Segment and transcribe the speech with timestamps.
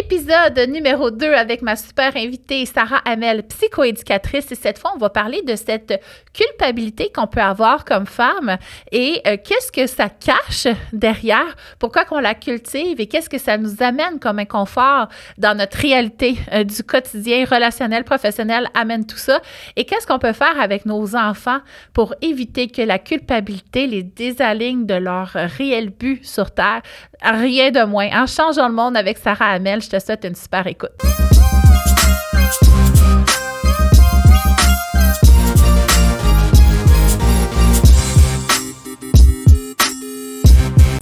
[0.00, 4.50] Épisode numéro 2 avec ma super invitée Sarah Hamel, psychoéducatrice.
[4.50, 8.56] Et cette fois, on va parler de cette culpabilité qu'on peut avoir comme femme
[8.92, 13.58] et euh, qu'est-ce que ça cache derrière, pourquoi qu'on la cultive et qu'est-ce que ça
[13.58, 19.42] nous amène comme inconfort dans notre réalité euh, du quotidien relationnel, professionnel, amène tout ça.
[19.76, 21.60] Et qu'est-ce qu'on peut faire avec nos enfants
[21.92, 26.80] pour éviter que la culpabilité les désaligne de leur réel but sur Terre?
[27.22, 28.08] Rien de moins.
[28.22, 30.90] En changeant le monde avec Sarah Hamel, je te souhaite une super écoute.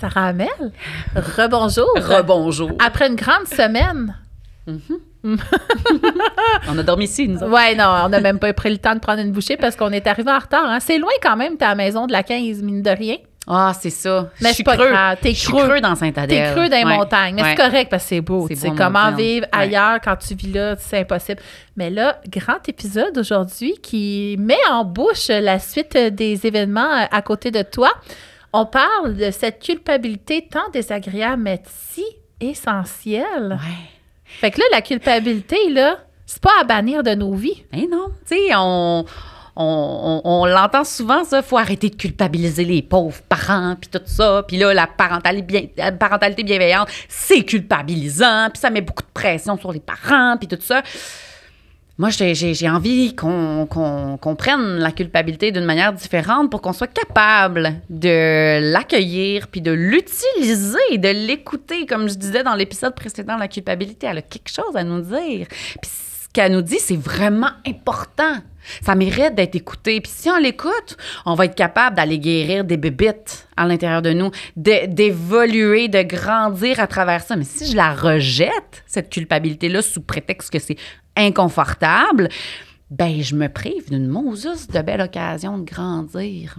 [0.01, 0.49] Sarah Hamel,
[1.17, 1.89] rebonjour.
[1.97, 2.71] Rebonjour.
[2.79, 4.17] Après une grande semaine.
[5.25, 7.51] on a dormi ici, nous autres.
[7.53, 9.91] Ouais, non, on n'a même pas pris le temps de prendre une bouchée parce qu'on
[9.91, 10.65] est arrivé en retard.
[10.67, 10.79] hein.
[10.81, 13.17] C'est loin quand même, ta maison de la 15 minutes de rien.
[13.51, 14.29] Ah, c'est ça.
[14.43, 14.93] Mais Je suis pas creux.
[15.23, 15.67] t'es Je suis creux.
[15.67, 16.29] creux dans Saint-Adèle.
[16.49, 16.97] T'es creux dans les Ouais.
[16.99, 17.55] montagnes, mais Ouais.
[17.57, 18.47] c'est correct parce que c'est beau.
[18.55, 19.59] C'est comment vivre Ouais.
[19.61, 21.41] ailleurs quand tu vis là, c'est impossible.
[21.77, 27.23] Mais là, grand épisode aujourd'hui qui met en bouche la suite des événements euh, à
[27.23, 27.91] côté de toi.
[28.53, 32.05] On parle de cette culpabilité tant désagréable, mais si
[32.41, 33.53] essentielle.
[33.61, 33.89] Ouais.
[34.25, 37.65] Fait que là, la culpabilité, là, c'est pas à bannir de nos vies.
[37.73, 38.09] Eh non.
[38.29, 39.05] Tu sais, on,
[39.61, 41.43] on, l'entend souvent, ça.
[41.43, 44.45] faut arrêter de culpabiliser les pauvres parents, puis tout ça.
[44.47, 49.59] Puis là, la parentalité, bien, parentalité bienveillante, c'est culpabilisant, puis ça met beaucoup de pression
[49.59, 50.83] sur les parents, puis tout ça.
[52.01, 56.87] Moi, j'ai envie qu'on qu'on- qu'on prenne la culpabilité d'une manière différente pour qu'on soit
[56.87, 61.87] capable de l'accueillir puis de l'utiliser, de l'écouter.
[61.87, 65.49] Comme je disais dans l'épisode précédent, la culpabilité, elle a quelque chose à nous dire.
[65.83, 68.35] Puis ce qu'elle nous dit, c'est vraiment important.
[68.83, 70.01] Ça mérite d'être écouté.
[70.01, 74.13] Puis si on l'écoute, on va être capable d'aller guérir des bébites à l'intérieur de
[74.13, 77.37] nous, d'évoluer, de grandir à travers ça.
[77.37, 80.77] Mais si je la rejette, cette culpabilité-là, sous prétexte que c'est
[81.17, 82.29] inconfortable,
[82.91, 86.57] ben je me prive d'une Moses de belle occasion de grandir.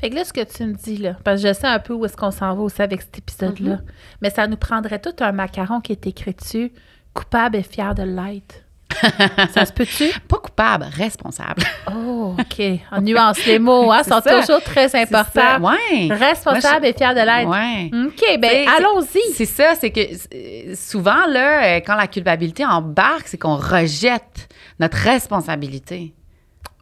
[0.00, 1.94] Fait que là, ce que tu me dis, là, parce que je sais un peu
[1.94, 3.80] où est-ce qu'on s'en va aussi avec cet épisode-là,
[4.20, 6.72] mais ça nous prendrait tout un macaron qui est écrit dessus,
[7.14, 8.65] coupable et fier de l'être.
[9.54, 10.08] ça se peut-tu?
[10.20, 11.62] Pas coupable, responsable.
[11.92, 12.62] Oh, OK.
[12.92, 14.40] On nuance les mots, hein, sont ça.
[14.40, 15.60] toujours très importants.
[15.60, 16.08] Ouais.
[16.12, 17.48] Responsable Moi, et fier de l'être.
[17.48, 17.90] Ouais.
[18.06, 19.32] OK, ben allons-y.
[19.34, 24.48] C'est ça, c'est que euh, souvent, là, euh, quand la culpabilité embarque, c'est qu'on rejette
[24.78, 26.14] notre responsabilité.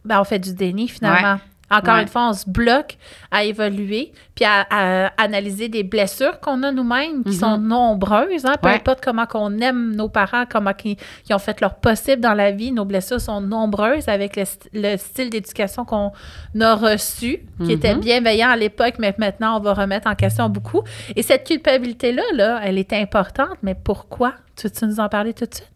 [0.04, 1.34] Ben, on fait du déni, finalement.
[1.34, 1.53] Ouais.
[1.76, 2.02] Encore Ouais.
[2.02, 2.96] une fois, on se bloque
[3.30, 8.44] à évoluer, puis à, à analyser des blessures qu'on a nous-mêmes, qui sont nombreuses.
[8.44, 8.68] Hein, peu.
[8.68, 8.74] Ouais.
[8.76, 10.96] importe comment qu'on aime nos parents, comment ils,
[11.28, 14.68] ils ont fait leur possible dans la vie, nos blessures sont nombreuses avec le, st-
[14.72, 16.12] le style d'éducation qu'on
[16.60, 17.98] a reçu, qui était Mm-hmm.
[18.00, 20.82] bienveillant à l'époque, mais maintenant, on va remettre en question beaucoup.
[21.16, 24.32] Et cette culpabilité-là, là, elle est importante, mais pourquoi?
[24.56, 25.70] Tu veux nous en parler tout de suite?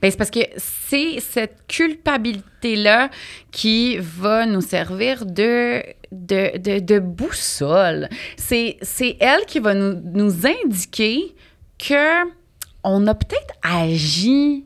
[0.00, 3.10] Ben, c'est parce que c'est cette culpabilité-là
[3.50, 8.08] qui va nous servir de, de, de, boussole.
[8.36, 11.34] C'est, c'est elle qui va nous, nous indiquer
[11.78, 12.28] que
[12.84, 14.64] on a peut-être agi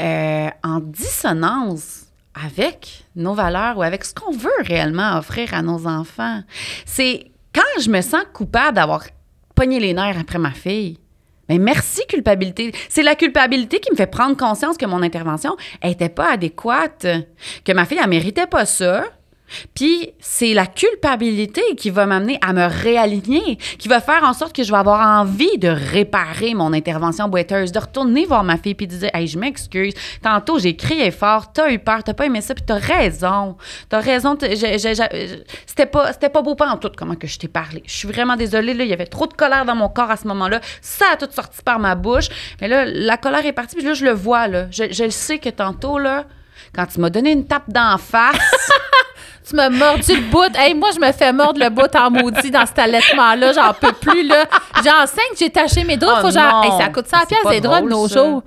[0.00, 5.86] euh, en dissonance avec nos valeurs ou avec ce qu'on veut réellement offrir à nos
[5.86, 6.42] enfants.
[6.86, 9.04] C'est quand je me sens coupable d'avoir
[9.54, 10.98] pogné les nerfs après ma fille.
[11.48, 12.72] Mais merci, culpabilité.
[12.88, 17.06] C'est la culpabilité qui me fait prendre conscience que mon intervention n'était pas adéquate,
[17.64, 19.04] que ma fille, elle méritait pas ça.
[19.74, 24.54] Puis c'est la culpabilité qui va m'amener à me réaligner, qui va faire en sorte
[24.54, 28.74] que je vais avoir envie de réparer mon intervention boiteuse, de retourner voir ma fille
[28.74, 29.94] puis de dire Hey, je m'excuse.
[30.22, 33.56] Tantôt, j'ai crié fort, t'as eu peur, t'as pas aimé ça, puis t'as raison.
[33.88, 34.36] T'as raison.
[34.40, 37.82] C'était pas, pas beau pas en tout comment que je t'ai parlé.
[37.86, 40.16] Je suis vraiment désolée, là, il y avait trop de colère dans mon corps à
[40.16, 40.60] ce moment-là.
[40.80, 42.28] Ça a tout sorti par ma bouche.
[42.60, 44.66] Mais là, la colère est partie, puis là, je le vois, là.
[44.70, 46.24] Je, je le sais que tantôt, là,
[46.74, 48.36] quand tu m'as donné une tape d'en face.
[49.48, 50.50] Tu m'as mordu le bout.
[50.56, 53.52] Hey, moi, je me fais mordre le bout en maudit dans cet allaitement-là.
[53.52, 54.44] J'en peux plus, là.
[54.76, 56.16] J'enseigne, j'ai taché mes doigts.
[56.18, 56.66] Oh faut que.
[56.66, 58.42] Hey, ça coûte 100 C'est piastres, pas des draps de nos jours.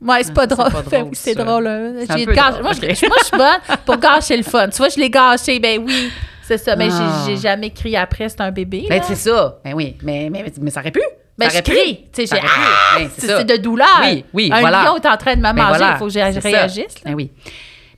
[0.00, 0.70] Ouais, c'est pas drôle.
[0.70, 1.66] pas Fait drôle, c'est drôle.
[1.66, 1.92] hein.
[1.92, 3.06] Moi, je, suis
[3.36, 4.68] bonne pour gâcher le fun.
[4.70, 5.58] Tu vois, je l'ai gâché.
[5.60, 6.10] Ben oui,
[6.42, 6.74] c'est ça.
[6.74, 7.22] Mais j'ai- Ah.
[7.26, 8.86] j'ai jamais crié après, c'est un bébé.
[8.88, 9.58] Ben, c'est ça.
[9.62, 11.02] Ben oui, mais, mais, mais ça aurait pu.
[11.36, 12.06] Ben, Ça je crie.
[12.14, 12.40] Tu sais.
[12.42, 12.98] Ah!
[12.98, 13.86] Ben, C'est de douleur.
[14.02, 14.84] Oui, oui, un voilà.
[14.84, 15.68] lion est en train de me Ben manger.
[15.68, 16.94] voilà, Il faut que je réagisse.
[17.04, 17.30] Ben oui.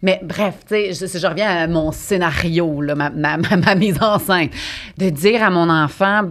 [0.02, 4.50] Mais bref, tu sais, je, reviens à mon scénario, là, ma, ma, mise en scène.
[4.98, 6.22] De dire à mon enfant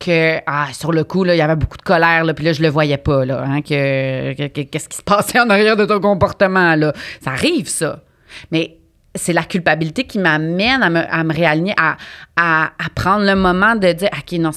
[0.00, 2.60] que, ah, sur le coup, il y avait beaucoup de colère, là, puis là, je
[2.62, 5.84] le voyais pas, là, hein, que, que- que- qu'est-ce qui se passait en arrière de
[5.84, 6.92] ton comportement, là.
[7.22, 8.02] Ça arrive, ça.
[8.50, 8.78] Mais
[9.14, 11.96] c'est la culpabilité qui m'amène à me, à me réaligner, à,
[12.36, 14.50] à, prendre le moment de dire OK, non,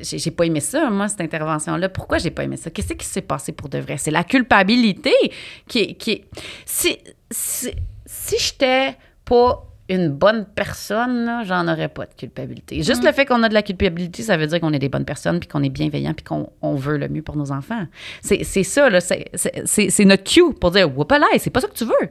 [0.00, 1.88] j'ai, pas aimé ça, moi, cette intervention-là.
[1.88, 2.70] Pourquoi j'ai pas aimé ça?
[2.70, 3.96] Qu'est-ce qui s'est passé pour de vrai?
[3.96, 5.14] C'est la culpabilité
[5.66, 5.96] qui.
[5.96, 6.24] Qui
[8.24, 12.82] si j'étais pas une bonne personne, là, j'en aurais pas de culpabilité.
[12.82, 15.04] Juste le fait qu'on a de la culpabilité, ça veut dire qu'on est des bonnes
[15.04, 17.86] personnes, puis qu'on est bienveillant, puis qu'on on veut le mieux pour nos enfants.
[18.22, 19.00] C'est, ça, là.
[19.00, 22.08] C'est, notre cue pour dire Whoopalai, c'est pas ça que tu veux.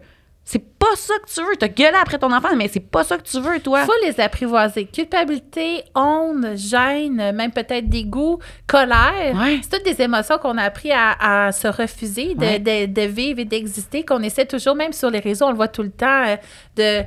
[0.53, 1.55] C'est pas ça que tu veux.
[1.55, 3.85] T'as gueulé après ton enfant, mais c'est pas ça que tu veux, toi.
[3.85, 4.83] faut les apprivoiser.
[4.85, 8.37] Culpabilité, honte, gêne, même peut-être dégoût,
[8.67, 9.33] colère.
[9.35, 9.61] Ouais.
[9.61, 12.59] C'est toutes des émotions qu'on a appris à, à se refuser de, Ouais.
[12.59, 15.69] de- de vivre et d'exister, qu'on essaie toujours, même sur les réseaux, on le voit
[15.69, 16.35] tout le temps, euh,
[16.75, 17.05] de...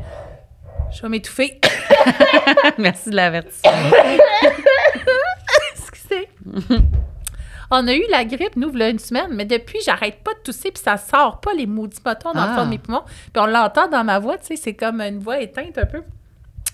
[0.97, 1.61] Je vais m'étouffer.
[2.79, 3.73] Merci de l'avertissement.
[5.77, 6.29] Excusez.
[7.77, 10.71] On a eu la grippe, nous, là, une semaine, mais depuis, j'arrête pas de tousser,
[10.71, 12.57] puis ça sort pas les maudits bâtons dans le Ah.
[12.57, 13.03] fond de mes poumons.
[13.33, 16.03] Puis on l'entend dans ma voix, tu sais, c'est comme une voix éteinte un peu.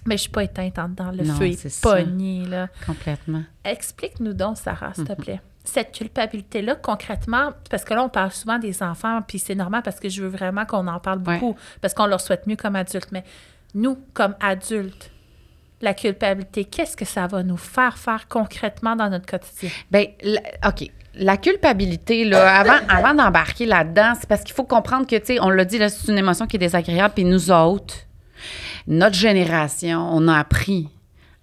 [0.06, 1.94] Mais je suis pas éteinte en dedans, le Non, feu est ça.
[1.94, 2.69] pogné, là.
[2.87, 3.43] Complètement.
[3.64, 5.08] Explique-nous donc, Sarah, s'il Mhm.
[5.17, 5.41] te plaît.
[5.64, 10.00] Cette culpabilité-là, concrètement, parce que là, on parle souvent des enfants, puis c'est normal parce
[10.00, 11.38] que je veux vraiment qu'on en parle Ouais.
[11.38, 13.12] beaucoup, parce qu'on leur souhaite mieux comme adultes.
[13.12, 13.25] Mais
[13.75, 15.11] nous, comme adultes,
[15.81, 19.71] la culpabilité, qu'est-ce que ça va nous faire faire concrètement dans notre quotidien?
[19.91, 20.88] Ben, la- OK.
[21.15, 25.41] La culpabilité, là, avant, avant d'embarquer là-dedans, c'est parce qu'il faut comprendre que, tu sais,
[25.41, 27.15] on l'a dit, là, c'est une émotion qui est désagréable.
[27.15, 27.94] Puis nous autres,
[28.87, 30.88] notre génération, on a appris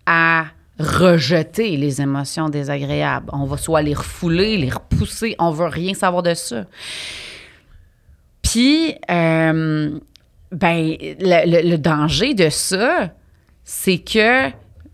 [0.06, 0.46] à
[0.80, 3.30] rejeter les émotions désagréables.
[3.34, 5.36] On va soit les refouler, les repousser.
[5.40, 6.66] On veut rien savoir de ça.
[8.42, 10.00] Puis, euh,
[10.52, 13.10] ben, le, le- le danger de ça,
[13.70, 14.50] c'est que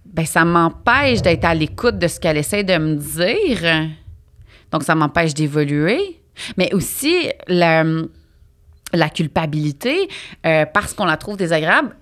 [0.06, 3.90] ben, ça m'empêche d'être à l'écoute de ce qu'elle essaie de me dire.
[4.72, 6.20] Donc, ça m'empêche d'évoluer.
[6.58, 7.84] Mais aussi, la,
[8.92, 10.10] la culpabilité,
[10.48, 11.96] euh, parce qu'on la trouve désagréable,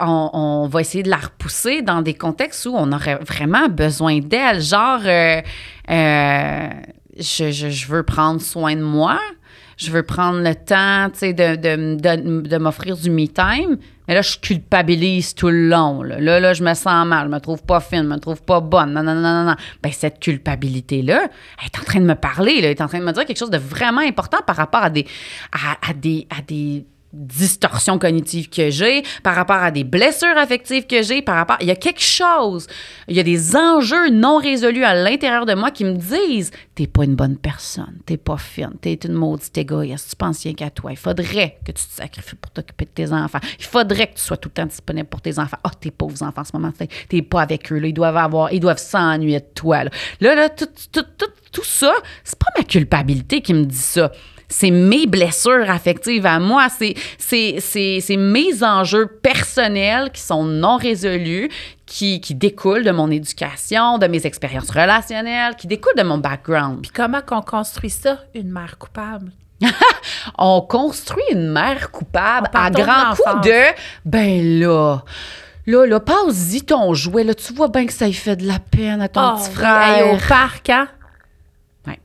[0.00, 4.20] on, on va essayer de la repousser dans des contextes où on aurait vraiment besoin
[4.20, 4.62] d'elle.
[4.62, 5.42] Genre, euh,
[5.90, 6.68] euh,
[7.18, 9.18] je, je- je veux prendre soin de moi,
[9.80, 13.78] je veux prendre le temps, tu sais, de, de, de- de m'offrir du me time.
[14.06, 16.02] Mais là, je culpabilise tout le long.
[16.02, 16.18] Là.
[16.40, 18.92] là, je me sens mal, je me trouve pas fine, je me trouve pas bonne.
[18.92, 19.54] Non, non, non, non, non.
[19.82, 21.28] Ben, cette culpabilité-là,
[21.60, 23.24] elle est en train de me parler, là, elle est en train de me dire
[23.24, 25.06] quelque chose de vraiment important par rapport à des,
[25.52, 30.86] à, à des, à des distorsions cognitives que j'ai, par rapport à des blessures affectives
[30.86, 31.56] que j'ai, par rapport...
[31.60, 32.66] Il y a quelque chose,
[33.08, 36.86] il y a des enjeux non résolus à l'intérieur de moi qui me disent «T'es
[36.86, 40.70] pas une bonne personne, t'es pas fine, t'es une maudite égoïste, tu penses rien qu'à
[40.70, 40.92] toi.
[40.92, 43.40] Il faudrait que tu te sacrifies pour t'occuper de tes enfants.
[43.58, 45.58] Il faudrait que tu sois tout le temps disponible pour tes enfants.
[45.64, 46.72] Ah, tes pauvres enfants en ce moment,
[47.08, 48.52] t'es- pas avec eux, là, ils doivent avoir...
[48.52, 49.84] Ils doivent s'ennuyer de toi.
[49.84, 49.90] Là,
[50.20, 51.92] là, là, tout, tout, tout, tout ça,
[52.24, 54.10] c'est pas ma culpabilité qui me dit ça
[54.50, 60.44] c'est mes blessures affectives à moi, c'est, c'est, c'est, c'est mes enjeux personnels qui sont
[60.44, 61.48] non résolus,
[61.86, 66.82] qui, qui découlent de mon éducation, de mes expériences relationnelles, qui découlent de mon background.
[66.82, 69.32] Puis comment qu'on construit ça, une mère coupable?
[70.38, 73.62] On construit une mère coupable à partant de grand coup de
[74.04, 75.02] ben là.
[75.66, 77.22] Là, là, passe-y ton jouet.
[77.24, 79.50] Là, tu vois bien que ça lui fait de la peine à ton Oh, petit
[79.50, 79.98] oui, frère.
[79.98, 80.88] hey, au parc, hein?
[81.86, 81.98] Ouais.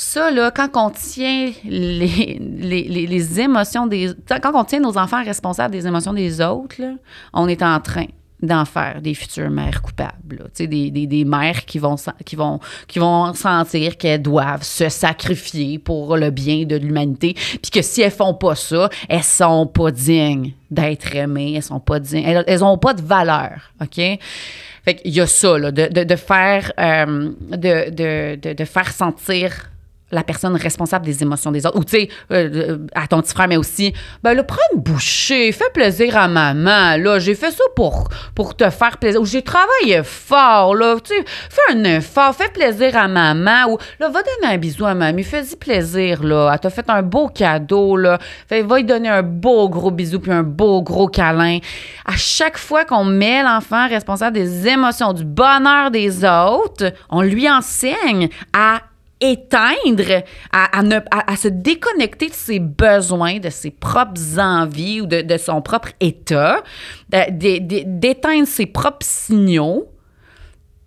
[0.00, 4.12] Ça, là, quand on tient les, les, les, les émotions des...
[4.40, 6.92] Quand on tient nos enfants responsables des émotions des autres, là,
[7.32, 8.06] on est en train
[8.40, 10.50] d'en faire des futures mères coupables.
[10.56, 15.80] des, des, des mères qui vont, qui, vont, qui vont sentir qu'elles doivent se sacrifier
[15.80, 19.90] pour le bien de l'humanité, puis que si elles font pas ça, elles sont pas
[19.90, 23.96] dignes d'être aimées, elles sont pas dignes, elles, elles ont pas de valeur, OK?
[23.96, 28.92] Fait qu'il y a ça, là, de, de, de faire, euh, de, de, de faire
[28.92, 29.72] sentir
[30.10, 31.78] la personne responsable des émotions des autres.
[31.78, 34.80] Ou, tu sais, euh, euh, à ton petit frère, mais aussi, ben là, prends une
[34.80, 39.20] bouchée, fais plaisir à maman, là, j'ai fait ça pour, pour te faire plaisir.
[39.20, 43.70] Ou j'ai travaillé fort, là, tu sais, fais un effort, fais plaisir à maman.
[43.70, 46.50] Ou, là, va donner un bisou à mamie, fais-y plaisir, là.
[46.52, 48.18] Elle t'a fait un beau cadeau, là.
[48.48, 51.58] Fait, va lui donner un beau gros bisou puis un beau gros câlin.
[52.04, 57.50] À chaque fois qu'on met l'enfant responsable des émotions, du bonheur des autres, on lui
[57.50, 58.80] enseigne à
[59.20, 60.22] éteindre,
[60.52, 65.06] à, à ne- à- à se déconnecter de ses besoins, de ses propres envies ou
[65.06, 66.62] de, de son propre état,
[67.08, 69.88] d'éteindre ses propres signaux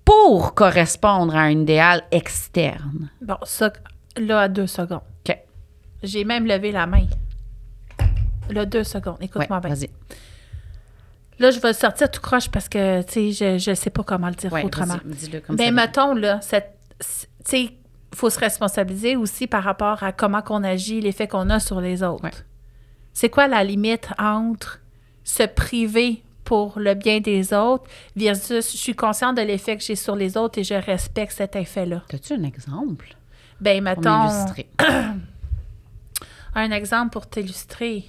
[0.06, 3.10] pour correspondre à un idéal externe.
[3.22, 3.72] Bon, ça,
[4.18, 5.02] là, à deux secondes.
[5.28, 5.38] OK.
[6.04, 7.06] J'ai même levé la main.
[8.50, 9.18] Là, deux secondes.
[9.20, 9.70] Ouais, Écoute-moi bien.
[9.70, 9.90] vas-y.
[11.40, 14.28] Là, je vais sortir tout croche parce que, tu sais, je ne sais pas comment
[14.28, 14.98] le dire Ouais, autrement.
[15.06, 15.72] dis-le comme Mais ça.
[15.72, 17.06] mettons, là, cette- tu
[17.46, 17.70] sais,
[18.14, 22.04] faut se responsabiliser aussi par rapport à comment qu'on agit, l'effet qu'on a sur les
[22.04, 22.24] autres.
[22.24, 22.32] Ouais.
[23.14, 24.80] C'est quoi la limite entre
[25.24, 29.96] se priver pour le bien des autres versus je suis consciente de l'effet que j'ai
[29.96, 32.04] sur les autres et je respecte cet effet-là?
[32.14, 33.16] As-tu un exemple?
[33.60, 34.30] Ben, mettons,
[36.56, 38.06] un exemple pour t'illustrer.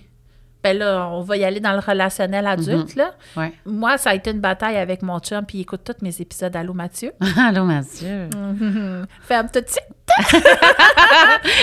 [0.63, 3.13] Ben là, on va y aller dans le relationnel adulte, là.
[3.37, 3.53] Ouais.
[3.67, 6.55] Moi, ça a été une bataille avec mon chum, puis il écoute tous mes épisodes
[6.55, 7.13] Allô Mathieu?
[7.37, 8.29] Allô, Mathieu.
[9.23, 9.85] Ferme tout de suite.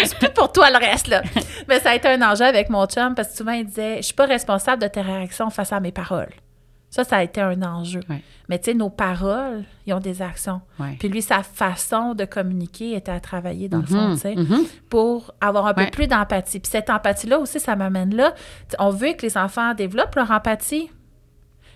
[0.06, 1.22] C'est plus pour toi le reste, là.
[1.68, 4.04] Mais ça a été un enjeu avec mon chum parce que souvent, il disait Je
[4.04, 6.34] suis pas responsable de tes réactions face à mes paroles.
[6.90, 8.00] Ça, ça a été un enjeu.
[8.10, 8.24] Ouais.
[8.50, 10.60] Mais tu sais, nos paroles, ils ont des actions.
[10.80, 10.96] Ouais.
[11.00, 14.36] Puis lui, sa façon de communiquer était à travailler, dans le fond, Mhm, tu sais,
[14.36, 14.64] mhm.
[14.90, 15.92] pour avoir un peu Ouais.
[15.92, 16.60] plus d'empathie.
[16.60, 18.34] Puis cette empathie-là aussi, ça m'amène là.
[18.80, 20.90] On veut que les enfants développent leur empathie.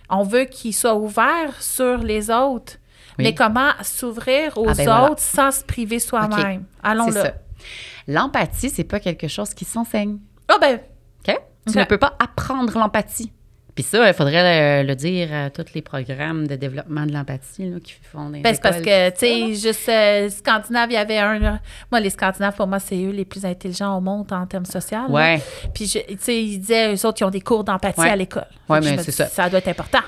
[0.09, 2.77] On veut qu'ils soient ouverts sur les autres.
[3.19, 3.25] Oui.
[3.25, 5.11] Mais comment s'ouvrir aux Ah ben voilà.
[5.11, 6.63] autres sans se priver soi-même?
[6.81, 7.25] Allons C'est là.
[7.25, 7.33] ça.
[8.07, 10.17] L'empathie, c'est pas quelque chose qui s'enseigne.
[10.47, 10.79] Ah ben,
[11.27, 11.39] OK?
[11.71, 13.31] Tu ne peux pas apprendre l'empathie.
[13.75, 17.69] Puis ça, il faudrait le, le dire à tous les programmes de développement de l'empathie
[17.69, 20.97] là, qui font des ben, c'est parce que, tu sais, juste euh, Scandinave, il y
[20.97, 21.39] avait un.
[21.39, 21.59] là.
[21.91, 25.09] Moi, les Scandinaves, pour moi, c'est eux les plus intelligents au monde en termes sociaux.
[25.09, 25.41] Ouais.
[25.73, 28.09] Puis, tu sais, ils disaient, eux autres, ils ont des cours d'empathie Ouais.
[28.09, 28.45] à l'école.
[28.69, 29.25] Je mais c'est dis, ça.
[29.27, 29.99] Ça doit être important.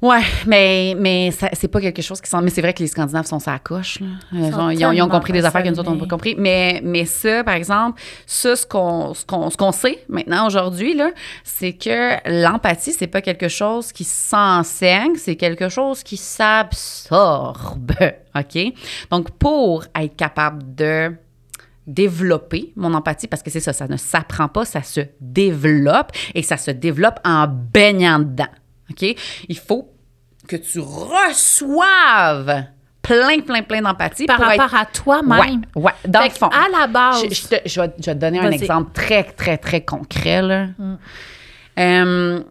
[0.00, 2.30] Ouais, mais, mais c'est pas quelque chose qui.
[2.36, 3.98] Mais c'est vrai que les Scandinaves sont sa coche.
[3.98, 4.06] Là.
[4.32, 6.06] Ils, ont, ils ont- ils ont compris des affaires que nous autres, on n'a pas
[6.06, 6.36] compris.
[6.38, 11.00] Mais, mais ça, par exemple, ça, ce qu'on ce qu'on qu'on sait maintenant, aujourd'hui,
[11.42, 12.12] c'est que
[12.42, 17.92] l'empathie, c'est pas quelque chose qui s'enseigne, c'est quelque chose qui s'absorbe.
[18.36, 18.58] OK?
[19.10, 21.12] Donc, pour être capable de
[21.88, 26.42] développer mon empathie, parce que c'est ça, ça ne s'apprend pas, ça se développe et
[26.42, 28.46] ça se développe en baignant dedans.
[28.90, 29.16] OK?
[29.48, 29.92] Il faut
[30.46, 32.64] que tu reçoives
[33.02, 34.74] plein, plein, plein d'empathie Par rapport être...
[34.74, 35.62] à toi-même.
[35.74, 36.48] Ouais, ouais, dans Fait le fond.
[36.48, 39.24] À la base, Je, je te, je vais, je vais te donner un exemple très,
[39.24, 40.42] très, très concret.
[40.42, 40.66] Là.
[41.78, 42.42] Euh,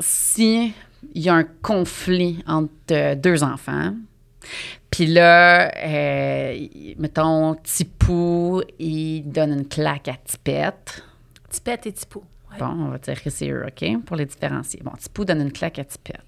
[0.00, 0.72] si
[1.14, 3.92] il y a un conflit entre euh, deux enfants,
[4.90, 6.66] puis là, euh,
[6.98, 11.02] mettons, Tipou, il donne une claque à Tipette.
[11.50, 12.22] Tipette et Tipou.
[12.58, 14.80] Bon, on va dire que c'est eux, OK, pour les différencier.
[14.84, 16.20] Bon, Tipou donne une claque à Tipette.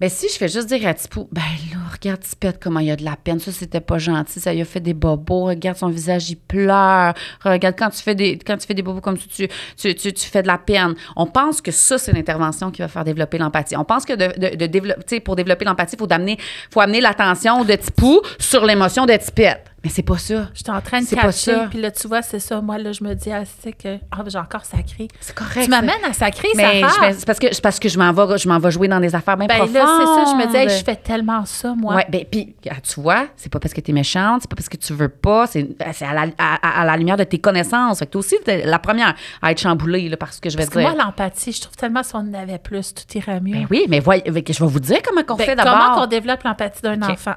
[0.00, 1.42] Ben, si je fais juste dire à Tipou, ben
[1.72, 3.40] là, regarde Tipette comment il a de la peine.
[3.40, 4.38] Ça, c'était pas gentil.
[4.38, 5.46] Ça lui a fait des bobos.
[5.46, 7.14] Regarde son visage, il pleure.
[7.44, 10.12] Regarde, quand tu fais des, quand tu fais des bobos comme ça, tu, tu, tu,
[10.12, 10.94] tu fais de la peine.
[11.16, 13.76] On pense que ça, c'est l'intervention qui va faire développer l'empathie.
[13.76, 16.38] On pense que de, de, développer, pour développer l'empathie, il faut, d'amener-
[16.72, 19.67] faut amener l'attention de Tipou sur l'émotion de Tipette.
[19.84, 20.48] Mais c'est pas ça.
[20.54, 21.66] Je suis en train de C'est pas cacher, ça.
[21.70, 22.60] puis là, tu vois, c'est ça.
[22.60, 23.96] Moi, là, je me dis, ah, c'est que.
[24.10, 25.06] Ah, ben, j'ai encore sacré.
[25.20, 25.62] C'est correct.
[25.64, 28.38] Tu m'amènes à sacrer, Mais fais- c'est parce que c'est parce que je m'en vais
[28.38, 29.74] je m'en vais jouer dans des affaires bien Ben profondes.
[29.74, 30.32] là, c'est ça.
[30.32, 31.94] Je me dis, hey, je fais tellement ça, moi.
[31.94, 34.56] Ouais, ben puis ah, tu vois, c'est pas parce que tu es méchante, c'est pas
[34.56, 37.38] parce que tu veux pas, c'est c'est à la, à, à la lumière de tes
[37.38, 38.00] connaissances.
[38.00, 40.56] Fait que toi aussi t'es la première à être chamboulée là, par ce que je
[40.56, 40.92] vais Parce que dire.
[40.94, 43.52] moi, l'empathie, je trouve tellement si on en avait plus, tout irait mieux.
[43.52, 46.08] ben oui, mais voyez, je vais vous dire comment on Ben, fait comment qu'on d'abord.
[46.08, 47.34] développe l'empathie d'un enfant?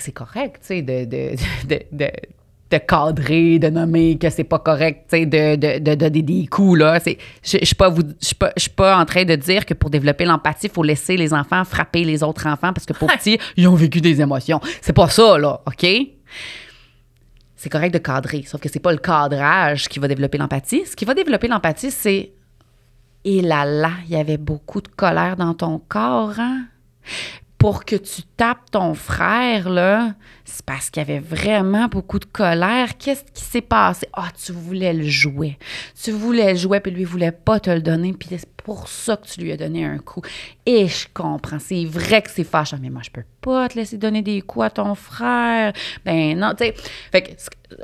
[0.00, 1.34] C'est correct, tu sais, de, de,
[1.68, 2.10] de, de,
[2.70, 6.46] de cadrer, de nommer que c'est pas correct, tu sais, de, de, de donner des
[6.46, 7.00] coups, là.
[7.00, 9.34] C'est- Je je suis pas, vous- je suis pas, je suis pas en train de
[9.36, 12.84] dire que pour développer l'empathie, il faut laisser les enfants frapper les autres enfants parce
[12.86, 14.60] que pour petits, ils ont vécu des émotions.
[14.82, 15.86] C'est pas ça, là, OK?
[17.56, 20.84] C'est correct de cadrer, sauf que c'est pas le cadrage qui va développer l'empathie.
[20.86, 22.32] Ce qui va développer l'empathie, c'est
[23.24, 26.66] et là là, il y avait beaucoup de colère dans ton corps, hein?
[27.58, 32.24] Pour que tu tapes ton frère, là, c'est parce qu'il y avait vraiment beaucoup de
[32.24, 32.96] colère.
[32.96, 34.06] Qu'est-ce qui s'est passé?
[34.12, 35.58] Ah, tu voulais le jouer.
[36.00, 38.86] Tu voulais le jouer, puis lui, il voulait pas te le donner, puis c'est pour
[38.86, 40.22] ça que tu lui as donné un coup.
[40.66, 43.98] Et je comprends, c'est vrai que c'est fâchant, mais moi, je peux pas te laisser
[43.98, 45.72] donner des coups à ton frère.
[46.04, 46.74] Ben non, tu sais.
[47.10, 47.30] Fait que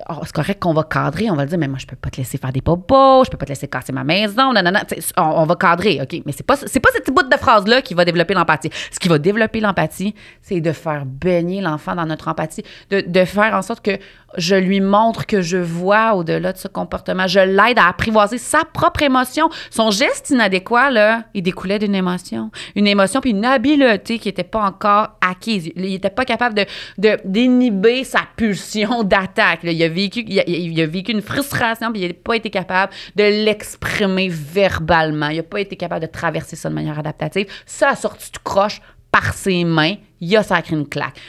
[0.08, 2.10] oh, c'est correct qu'on va cadrer, on va le dire, mais moi, je peux pas
[2.10, 4.52] te laisser faire des bobos, je peux pas te laisser casser ma maison,
[4.88, 6.22] sais, On, on va cadrer, OK?
[6.26, 8.70] Mais c'est pas, c'est pas cette bout de phrase-là qui va développer l'empathie.
[8.90, 13.24] Ce qui va développer l'empathie, c'est de faire baigner l'enfant dans notre empathie, de, de
[13.24, 13.98] faire en sorte que
[14.36, 17.26] je lui montre que je vois au-delà de ce comportement.
[17.26, 19.48] Je l'aide à apprivoiser sa propre émotion.
[19.70, 22.50] Son geste inadéquat, là, il découlait d'une émotion.
[22.74, 25.70] Une émotion puis une habileté qui n'était pas encore acquise.
[25.76, 29.60] Il n'était pas capable de, d'inhiber sa pulsion d'attaque.
[29.75, 33.25] Il a vécu, il a, vécu une frustration puis il n'a pas été capable de
[33.25, 35.28] l'exprimer verbalement.
[35.28, 37.47] Il n'a pas été capable de traverser ça de manière adaptative.
[37.66, 39.95] Ça a sorti tout croche par ses mains.
[40.21, 41.21] Il a sacré une claque.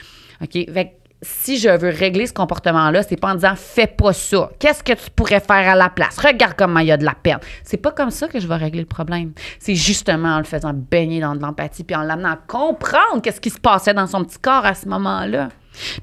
[0.42, 0.52] OK?
[0.52, 4.52] Fait si je veux régler ce comportement-là, c'est pas en disant fais pas ça.
[4.60, 6.20] Qu'est-ce que tu pourrais faire à la place?
[6.20, 7.40] Regarde comment il y a de la peine.
[7.64, 9.32] C'est pas comme ça que je vais régler le problème.
[9.60, 13.42] C'est justement en le faisant baigner dans de l'empathie puis en l'amenant à comprendre qu'est-ce
[13.42, 15.50] qui se passait dans son petit corps à ce moment-là.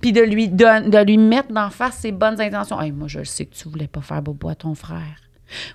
[0.01, 2.79] Puis de lui, de lui mettre d'en face ses bonnes intentions.
[2.93, 5.17] Moi, je le sais que tu voulais pas faire bobo à ton frère.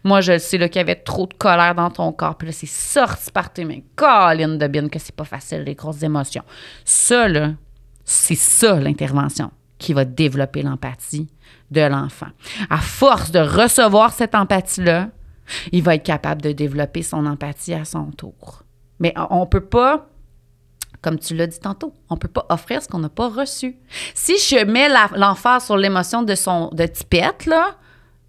[0.03, 2.35] Moi, je le sais qu'il y avait trop de colère dans ton corps.
[2.35, 3.81] Puis là, c'est sorti par tes mains.
[3.95, 6.43] Colline de bien que c'est pas facile, les grosses émotions.
[6.83, 7.51] Ça, là,
[8.03, 11.29] c'est ça l'intervention qui va développer l'empathie
[11.69, 12.29] de l'enfant.
[12.69, 15.09] À force de recevoir cette empathie-là,
[15.71, 18.63] il va être capable de développer son empathie à son tour.
[18.99, 20.09] Mais on ne peut pas,
[21.07, 23.77] comme tu l'as dit tantôt, on ne peut pas offrir ce qu'on n'a pas reçu.
[24.13, 27.77] Si je mets l'enfant sur l'émotion de son de Tipette, là,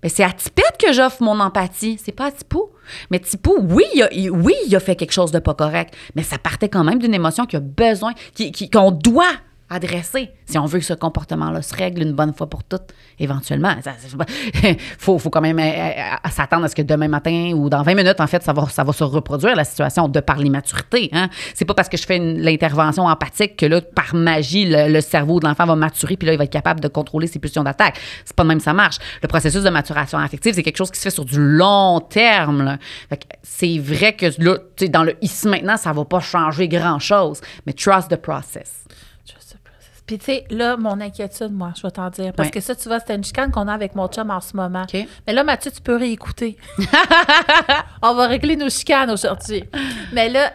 [0.00, 2.70] ben c'est à Tipette que j'offre mon empathie, c'est pas à Tipou.
[3.10, 6.22] Mais Tipou, oui, il a, oui, il a fait quelque chose de pas correct, mais
[6.22, 8.12] ça partait quand même d'une émotion qu'il a besoin,
[8.72, 9.34] qu'on doit
[9.70, 13.74] adresser si on veut que ce comportement-là se règle une bonne fois pour toutes, éventuellement.
[14.64, 17.82] Il faut, faut, quand même euh, euh, s'attendre à ce que demain matin ou dans
[17.82, 21.10] 20 minutes, en fait, ça va, ça va se reproduire, la situation, de par l'immaturité.
[21.12, 21.28] Hein?
[21.54, 25.46] C'est pas parce que je fais l'intervention empathique que là, par magie, le, cerveau de
[25.46, 27.98] l'enfant va maturer puis là, il va être capable de contrôler ses pulsions d'attaque.
[28.24, 28.96] C'est pas de même ça marche.
[29.22, 32.78] Le processus de maturation affective, c'est quelque chose qui se fait sur du long terme.
[33.42, 34.58] C'est vrai que là,
[34.88, 38.87] dans le ici maintenant, ça va pas changer grand-chose, mais trust the process.
[40.08, 42.32] Puis, tu sais, là, mon inquiétude, moi, je vais t'en dire.
[42.32, 44.56] Parce que ça, tu vois, c'était une chicane qu'on a avec mon chum en ce
[44.56, 44.86] moment.
[45.26, 46.56] Mais là, Mathieu, tu peux réécouter.
[48.02, 49.64] on va régler nos chicanes aujourd'hui.
[50.14, 50.50] Mais là,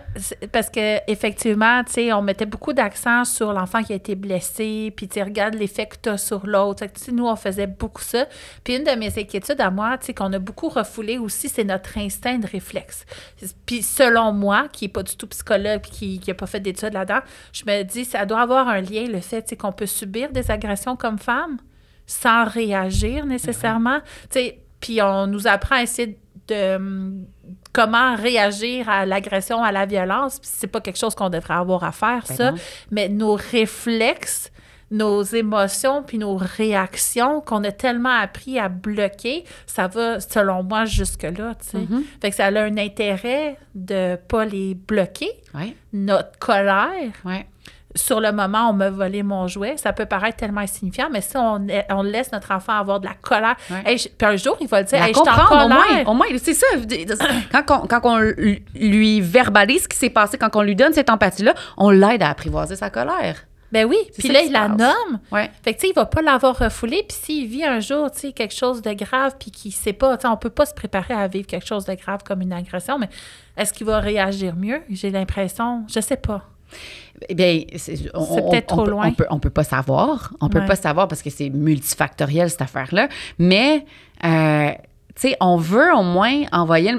[0.52, 4.92] parce que effectivement, tu sais, on mettait beaucoup d'accent sur l'enfant qui a été blessé,
[4.96, 6.84] puis tu regardes l'effet que tu as sur l'autre.
[7.12, 8.26] Nous, on faisait beaucoup ça.
[8.64, 11.64] Puis une de mes inquiétudes à moi, tu sais, qu'on a beaucoup refoulé aussi, c'est
[11.64, 13.06] notre instinct de réflexe.
[13.68, 16.94] Puis selon moi, qui n'est pas du tout psychologue, puis qui n'a pas fait d'études
[16.94, 17.20] là-dedans,
[17.52, 20.52] je me dis, ça doit avoir un lien, le fait c'est qu'on peut subir des
[20.52, 21.58] agressions comme femme
[22.06, 24.00] sans réagir nécessairement.
[24.80, 27.26] Puis on nous apprend à essayer de hum,
[27.72, 30.40] comment réagir à l'agression, à la violence.
[30.42, 32.54] C'est pas quelque chose qu'on devrait avoir à faire, ben ça.
[32.92, 34.52] Mais nos réflexes,
[34.92, 40.86] nos émotions puis nos réactions qu'on a tellement appris à bloquer, ça va, selon moi,
[40.86, 41.78] jusque-là, tu sais.
[41.78, 42.04] Mm-hmm.
[42.22, 45.32] Fait que ça a un intérêt de pas les bloquer.
[45.94, 47.14] Notre colère.
[47.24, 47.48] Ouais
[47.96, 49.78] sur le moment, on m'a volé mon jouet.
[49.78, 53.14] Ça peut paraître tellement insignifiant, mais si on, on laisse notre enfant avoir de la
[53.14, 56.08] colère, puis un jour, il va le dire, hey, je en colère.
[56.08, 56.68] Au moins, c'est ça.
[57.52, 58.20] Quand on, quand on
[58.76, 62.30] lui verbalise ce qui s'est passé, quand on lui donne cette empathie-là, on l'aide à
[62.30, 63.46] apprivoiser sa colère.
[63.74, 65.20] Ben oui, puis là, il la nomme.
[65.32, 65.50] Ouais.
[65.64, 67.04] Fait que, tu sais, il va pas l'avoir refoulé.
[67.08, 70.16] Puis s'il vit un jour, tu sais, quelque chose de grave, puis qu'il sait pas,
[70.16, 72.54] tu sais, on peut pas se préparer à vivre quelque chose de grave comme une
[72.54, 73.10] agression, mais
[73.58, 74.84] est-ce qu'il va réagir mieux?
[74.92, 76.44] J'ai l'impression, je sais pas.
[77.30, 79.08] Eh bien, c'est peut-être trop loin.
[79.08, 80.34] On peut, on peut pas savoir.
[80.42, 83.10] On peut pas savoir parce que c'est multifactoriel, cette affaire-là.
[83.40, 83.86] Mais,
[84.24, 84.72] euh,
[85.16, 86.94] tu sais, on veut au moins envoyer,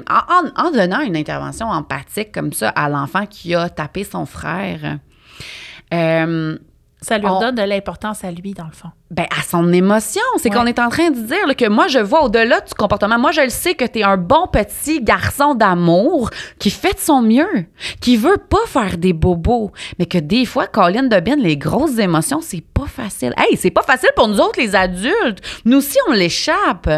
[0.55, 4.99] en, donnant une intervention empathique comme ça à l'enfant qui a tapé son frère.
[5.93, 6.57] Euh,
[7.05, 8.89] ça lui donne de l'importance à lui, dans le fond.
[9.11, 10.23] Ben, à son émotion.
[10.37, 13.19] C'est qu'on est en train de dire que moi, je vois au-delà du comportement.
[13.19, 16.99] Moi, je le sais que tu es un bon petit garçon d'amour qui fait de
[16.99, 17.67] son mieux,
[18.01, 21.99] qui veut pas faire des bobos, mais que des fois, Colin de bien, les grosses
[21.99, 23.35] émotions, c'est pas facile.
[23.37, 25.43] Hey, c'est pas facile pour nous autres, les adultes.
[25.63, 26.89] Nous aussi, on l'échappe.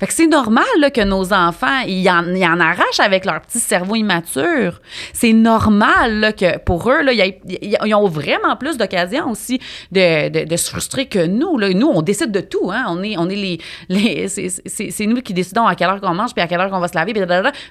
[0.00, 0.64] Fait que c'est normal
[0.94, 4.80] que nos enfants, ils en, en, arrachent avec leur petit cerveau immature.
[5.12, 9.60] C'est normal que pour eux, là, ils, ont vraiment plus d'occasions aussi
[9.92, 11.58] de, de, se frustrer que nous.
[11.58, 11.70] Là.
[11.70, 12.70] Nous, on décide de tout.
[12.72, 12.84] Hein?
[12.88, 13.58] On est, on est les.
[13.88, 16.80] les c'est nous qui décidons à quelle heure qu'on mange puis à quelle heure qu'on
[16.80, 17.12] va se laver.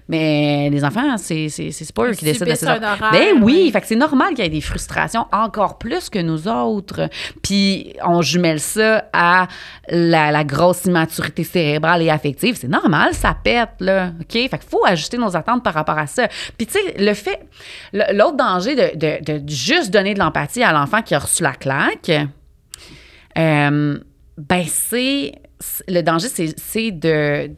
[0.08, 1.50] Mais les enfants, c'est
[1.94, 2.80] pas eux qui décident de ça.
[3.12, 6.48] Ben oui, fait que c'est normal qu'il y ait des frustrations encore plus que nous
[6.48, 7.10] autres.
[7.42, 9.48] Puis on jumelle ça à
[9.90, 14.12] la, la grosse immaturité cérébrale et affective, c'est normal, ça pète, là.
[14.20, 14.32] OK?
[14.32, 16.28] Fait faut ajuster nos attentes par rapport à ça.
[16.58, 17.48] Puis, tu sais, le fait,
[17.94, 22.12] l'autre danger de, juste donner de l'empathie à l'enfant qui a reçu la claque,
[23.38, 24.00] euh,
[24.38, 25.34] ben, c'est.
[25.88, 27.50] Le danger, c'est de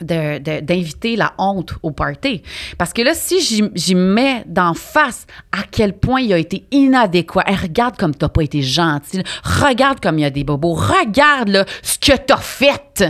[0.00, 2.42] d'inviter la honte au party.
[2.78, 7.44] Parce que là, si j'y mets d'en face à quel point il a été inadéquat,
[7.62, 11.64] regarde comme t'as pas été gentil, regarde comme il y a des bobos, regarde là,
[11.82, 13.04] ce que t'as fait.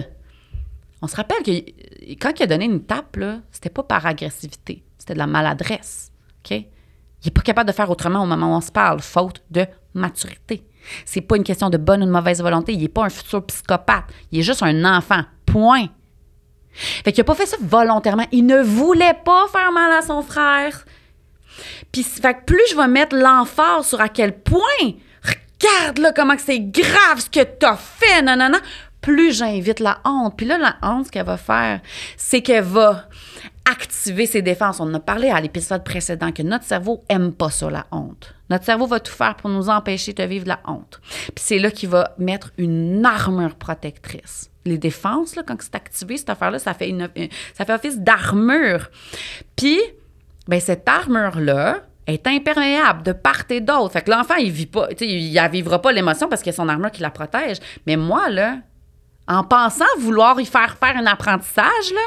[1.02, 3.18] On se rappelle que quand il a donné une tape,
[3.50, 6.12] c'était pas par agressivité, c'était de la maladresse.
[6.44, 6.50] OK?
[6.52, 9.66] Il n'est pas capable de faire autrement au moment où on se parle, faute de
[9.94, 10.64] maturité.
[11.04, 12.72] C'est pas une question de bonne ou de mauvaise volonté.
[12.72, 14.04] Il n'est pas un futur psychopathe.
[14.32, 15.22] Il est juste un enfant.
[15.44, 15.88] Point.
[17.04, 18.26] Fait qu'il a pas fait ça volontairement.
[18.32, 20.84] Il ne voulait pas faire mal à son frère.
[21.92, 24.60] Puis, fait plus je vais mettre l'emphase sur à quel point,
[25.24, 28.50] regarde là comment c'est grave ce que t'as fait, non,
[29.00, 30.36] plus j'invite la honte.
[30.36, 31.80] Puis là, la honte, ce qu'elle va faire,
[32.16, 33.08] c'est qu'elle va
[33.64, 34.80] activer ses défenses.
[34.80, 38.34] On a parlé à l'épisode précédent que notre cerveau aime pas ça, la honte.
[38.48, 41.00] Notre cerveau va tout faire pour nous empêcher de vivre la honte.
[41.34, 44.50] Puis c'est là qu'il va mettre une armure protectrice.
[44.66, 47.08] Les défenses, là, quand c'est activé, cette affaire-là, ça fait, une,
[47.54, 48.90] ça fait office d'armure.
[49.56, 49.80] Puis,
[50.48, 53.92] ben, cette armure-là, est imperméable de part et d'autre.
[53.92, 56.56] Fait que l'enfant, il vit pas, il ne vivra pas l'émotion parce qu'il y a
[56.56, 57.58] son armure qui la protège.
[57.86, 58.58] Mais moi, là,
[59.28, 62.00] en pensant vouloir y faire faire un apprentissage, là,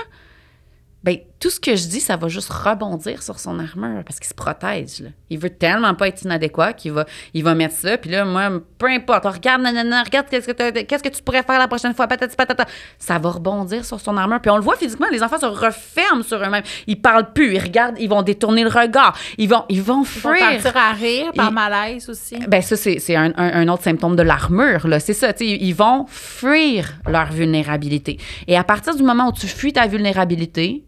[1.03, 4.29] ben tout ce que je dis, ça va juste rebondir sur son armure parce qu'il
[4.29, 5.01] se protège.
[5.01, 5.09] Là.
[5.29, 7.97] Il veut tellement pas être inadéquat qu'il va, il va mettre ça.
[7.97, 11.59] Puis là, moi, peu importe, regarde, nanana, regarde qu'est-ce que, qu'est-ce que tu pourrais faire
[11.59, 12.65] la prochaine fois, patati patata.
[12.97, 14.39] Ça va rebondir sur son armure.
[14.39, 16.63] Puis on le voit physiquement, les enfants se referment sur eux-mêmes.
[16.87, 19.13] Ils parlent plus, ils regardent, ils vont détourner le regard.
[19.37, 20.35] Ils vont, ils vont fuir.
[20.37, 22.37] Ils vont partir à rire, par malaise aussi.
[22.47, 24.87] Ben ça, c'est, c'est un, un, autre symptôme de l'armure.
[24.87, 25.01] Là.
[25.01, 28.17] C'est ça, ils vont fuir leur vulnérabilité.
[28.47, 30.85] Et à partir du moment où tu fuis ta vulnérabilité,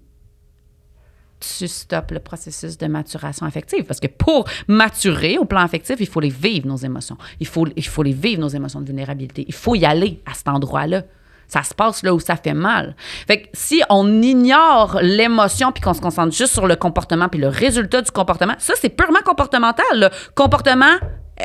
[1.40, 3.84] tu stoppes le processus de maturation affective.
[3.84, 7.18] Parce que pour maturer au plan affectif, il faut les vivre, nos émotions.
[7.40, 9.46] Il faut, il faut les vivre, nos émotions de vulnérabilité.
[9.48, 11.04] Il faut y aller à cet endroit-là.
[11.48, 12.96] Ça se passe là où ça fait mal.
[13.28, 17.40] Fait que si on ignore l'émotion puis qu'on se concentre juste sur le comportement puis
[17.40, 19.86] le résultat du comportement, ça, c'est purement comportemental.
[19.94, 20.96] Le comportement,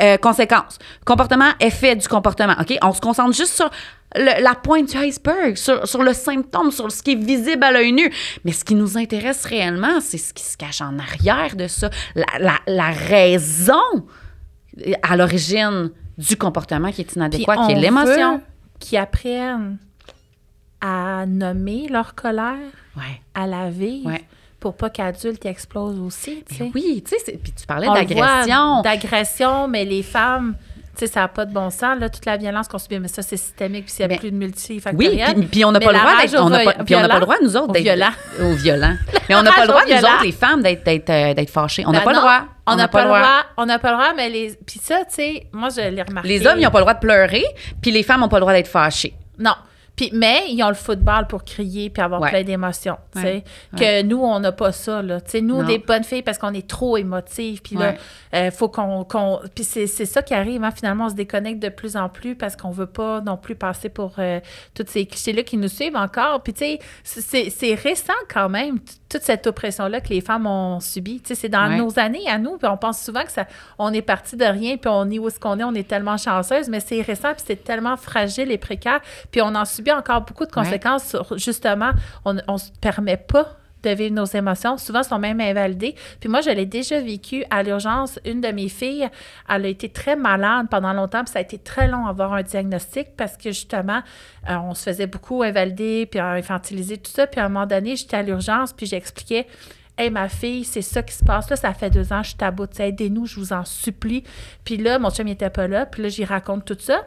[0.01, 0.79] euh, conséquence.
[1.05, 2.55] Comportement, effet du comportement.
[2.61, 2.77] OK?
[2.83, 3.71] On se concentre juste sur
[4.15, 8.13] la pointe du iceberg, sur, le symptôme, sur ce qui est visible à l'œil nu.
[8.45, 11.91] Mais ce qui nous intéresse réellement, c'est ce qui se cache en arrière de ça,
[12.17, 13.75] la, raison
[15.03, 18.41] à l'origine du comportement qui est inadéquat, qui est l'émotion.
[18.79, 19.79] Qui apprennent
[20.81, 22.57] à nommer leur colère,
[23.35, 24.11] à la vivre.
[24.61, 26.45] Pour pas qu'adultes explosent aussi.
[26.75, 28.83] Oui, tu sais, puis tu parlais d'agression.
[28.83, 30.55] D'agression, mais les femmes
[31.01, 32.99] sais, ça n'a pas de bon sens, là, toute la violence qu'on subit.
[32.99, 35.35] Mais ça, c'est systémique, puis s'il n'y a plus de multifactoriel.
[35.37, 36.37] Oui, puis, on n'a pas, le droit d'être...
[36.39, 37.83] On pas, puis on n'a pas le droit, nous autres, d'être...
[37.83, 38.11] Violent.
[38.41, 38.97] Au violent.
[39.29, 41.85] mais on n'a pas le droit, nous autres, les femmes, d'être, d'être, euh, fâchées.
[41.87, 42.41] On n'a ben pas le droit.
[42.67, 43.43] On n'a pas, le droit.
[43.57, 44.59] On n'a pas le droit, mais les...
[44.67, 46.29] Puis ça, tu sais, moi, je l'ai remarqué.
[46.29, 47.45] Les hommes, ils n'ont pas le droit de pleurer,
[47.81, 49.15] puis les femmes n'ont pas le droit d'être fâchées.
[49.39, 49.55] Non
[50.13, 52.99] mais ils ont le football pour crier puis avoir plein d'émotions.
[53.77, 55.03] Que nous, on n'a pas ça.
[55.03, 55.19] Là.
[55.43, 57.63] nous, des bonnes filles, parce qu'on est trop émotives.
[57.63, 57.95] Puis là,
[58.35, 59.05] euh, faut qu'on.
[59.55, 60.65] puis c'est, ça qui arrive.
[60.65, 60.71] Hein.
[60.71, 63.89] Finalement, on se déconnecte de plus en plus parce qu'on veut pas non plus passer
[63.89, 64.41] pour euh,
[64.75, 66.43] toutes ces clichés-là qui nous suivent encore.
[66.43, 68.79] Puis, tu sais, c'est, récent quand même,
[69.11, 71.21] toute cette oppression-là que les femmes ont subie.
[71.25, 72.57] c'est dans nos années à nous.
[72.57, 73.47] Puis on pense souvent que ça,
[73.79, 76.17] on est parti de rien, puis on est où est-ce qu'on est, on est tellement
[76.17, 79.01] chanceuse, mais c'est récent, puis c'est tellement fragile et précaire.
[79.31, 81.91] Puis on en subit encore beaucoup de conséquences sur, justement,
[82.25, 84.77] on ne se permet pas de vivre nos émotions.
[84.79, 85.95] Souvent, sont même invalidées.
[86.21, 88.19] Puis moi, je l'ai déjà vécu à l'urgence.
[88.25, 89.09] Une de mes filles,
[89.49, 92.33] elle a été très malade pendant longtemps, puis ça a été très long à avoir
[92.33, 94.03] un diagnostic parce que justement,
[94.49, 97.27] euh, on se faisait beaucoup invalider, puis infantiliser, tout ça.
[97.27, 99.47] Puis à un moment donné, j'étais à l'urgence, puis j'expliquais
[99.99, 101.51] Hey, ma fille, c'est ça qui se passe.
[101.51, 102.81] Là, ça fait deux ans, je suis taboute.
[102.81, 104.25] Aidez-nous, je vous en supplie.
[104.65, 105.85] Puis là, mon chum n'était pas là.
[105.85, 107.05] Puis là, j'y raconte tout ça.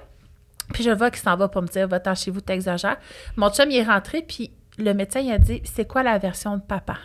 [0.73, 2.97] Puis je vois qu'il s'en va pour me dire, va-t'en chez vous, t'exagères.
[3.35, 6.57] Mon chum, il est rentré, puis le médecin, il a dit, c'est quoi la version
[6.57, 6.97] de papa?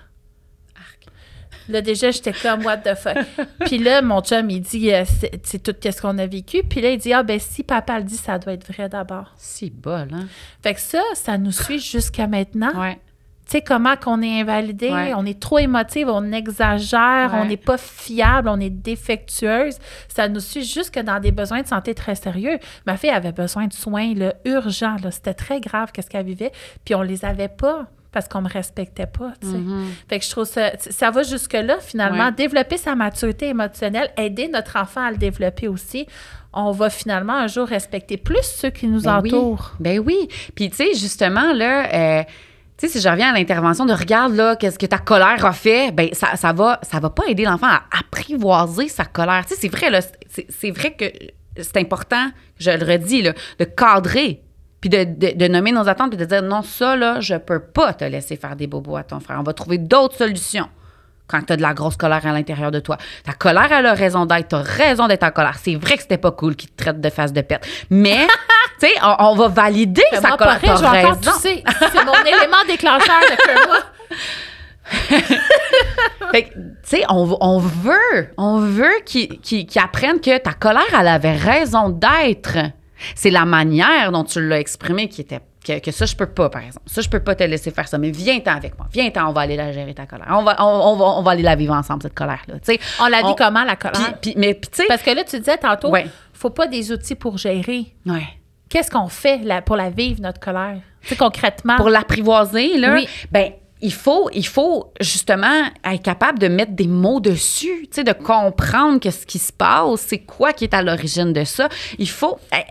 [1.68, 3.18] Là, déjà, j'étais comme, what the fuck?
[3.66, 5.04] puis là, mon chum, il dit, euh,
[5.42, 6.62] c'est tout ce qu'on a vécu.
[6.62, 9.34] Puis là, il dit, ah, ben si papa le dit, ça doit être vrai d'abord.
[9.36, 10.28] C'est bol, hein?
[10.62, 12.72] Fait que ça, ça nous suit jusqu'à maintenant.
[12.80, 12.98] Ouais.
[13.48, 17.78] Tu sais, comment qu'on est invalidé, on est trop émotive, on exagère, on n'est pas
[17.78, 19.78] fiable, on est défectueuse.
[20.08, 22.58] Ça nous suit jusque dans des besoins de santé très sérieux.
[22.86, 24.96] Ma fille avait besoin de soins là, urgents.
[25.10, 26.52] C'était très grave qu'est-ce qu'elle vivait.
[26.84, 29.32] Puis on les avait pas parce qu'on me respectait pas.
[29.40, 29.56] Tu sais.
[29.56, 29.84] Mm-hmm.
[30.08, 32.30] Fait que je trouve ça, ça va jusque-là, finalement.
[32.30, 36.06] Développer sa maturité émotionnelle, aider notre enfant à le développer aussi.
[36.52, 39.72] On va finalement un jour respecter plus ceux qui nous ben entourent.
[39.78, 39.84] Oui.
[39.84, 40.28] Ben oui.
[40.54, 42.22] Puis, tu sais, justement, là, euh,
[42.78, 45.52] tu sais, si je reviens à l'intervention de regarde là, qu'est-ce que ta colère a
[45.52, 49.44] fait, ben ça, ça va ça va pas aider l'enfant à apprivoiser sa colère.
[49.46, 51.06] Tu sais, c'est vrai là, c'est vrai que
[51.60, 54.42] c'est important, je le redis là, de cadrer
[54.80, 55.02] puis de,
[55.34, 58.36] de, nommer nos attentes puis de dire non ça là, je peux pas te laisser
[58.36, 59.38] faire des bobos à ton frère.
[59.40, 60.68] On va trouver d'autres solutions
[61.28, 62.96] quand tu as de la grosse colère à l'intérieur de toi.
[63.24, 64.48] Ta colère, elle a raison d'être.
[64.48, 65.56] Tu as raison d'être en colère.
[65.62, 67.66] C'est vrai que c'était pas cool qu'il te traite de face de pète.
[67.90, 68.26] Mais,
[68.80, 70.58] tu sais, on, va valider sa colère.
[70.60, 71.32] T'as raison.
[71.40, 73.78] C'est mon élément déclencheur de moi.
[76.32, 81.08] fait que, tu sais, on, on, veut, on veut qu'ils apprennent que ta colère, elle
[81.08, 82.56] avait raison d'être.
[83.14, 85.40] C'est la manière dont tu l'as exprimé qui était
[85.76, 86.86] que, ça, je peux pas, par exemple.
[86.86, 87.98] Ça, je peux pas te laisser faire ça.
[87.98, 88.86] Mais viens-t'en avec moi.
[88.92, 90.26] Viens-t'en, on va aller la gérer, ta colère.
[90.30, 92.54] On va, on, va, on va aller la vivre ensemble, cette colère-là.
[93.00, 94.14] On la vit comment, la colère?
[94.36, 97.86] mais, Parce que là, tu disais tantôt, il faut pas des outils pour gérer.
[98.06, 98.26] Ouais.
[98.68, 100.80] Qu'est-ce qu'on fait là, pour la vivre, notre colère?
[101.02, 101.76] sais concrètement.
[101.76, 103.08] Pour l'apprivoiser, là, oui.
[103.30, 108.04] ben il faut, il faut justement être capable de mettre des mots dessus, tu sais,
[108.04, 111.68] de comprendre qu'est-ce qui se passe, c'est quoi qui est à l'origine de ça.
[111.98, 112.64] Il faut, eh,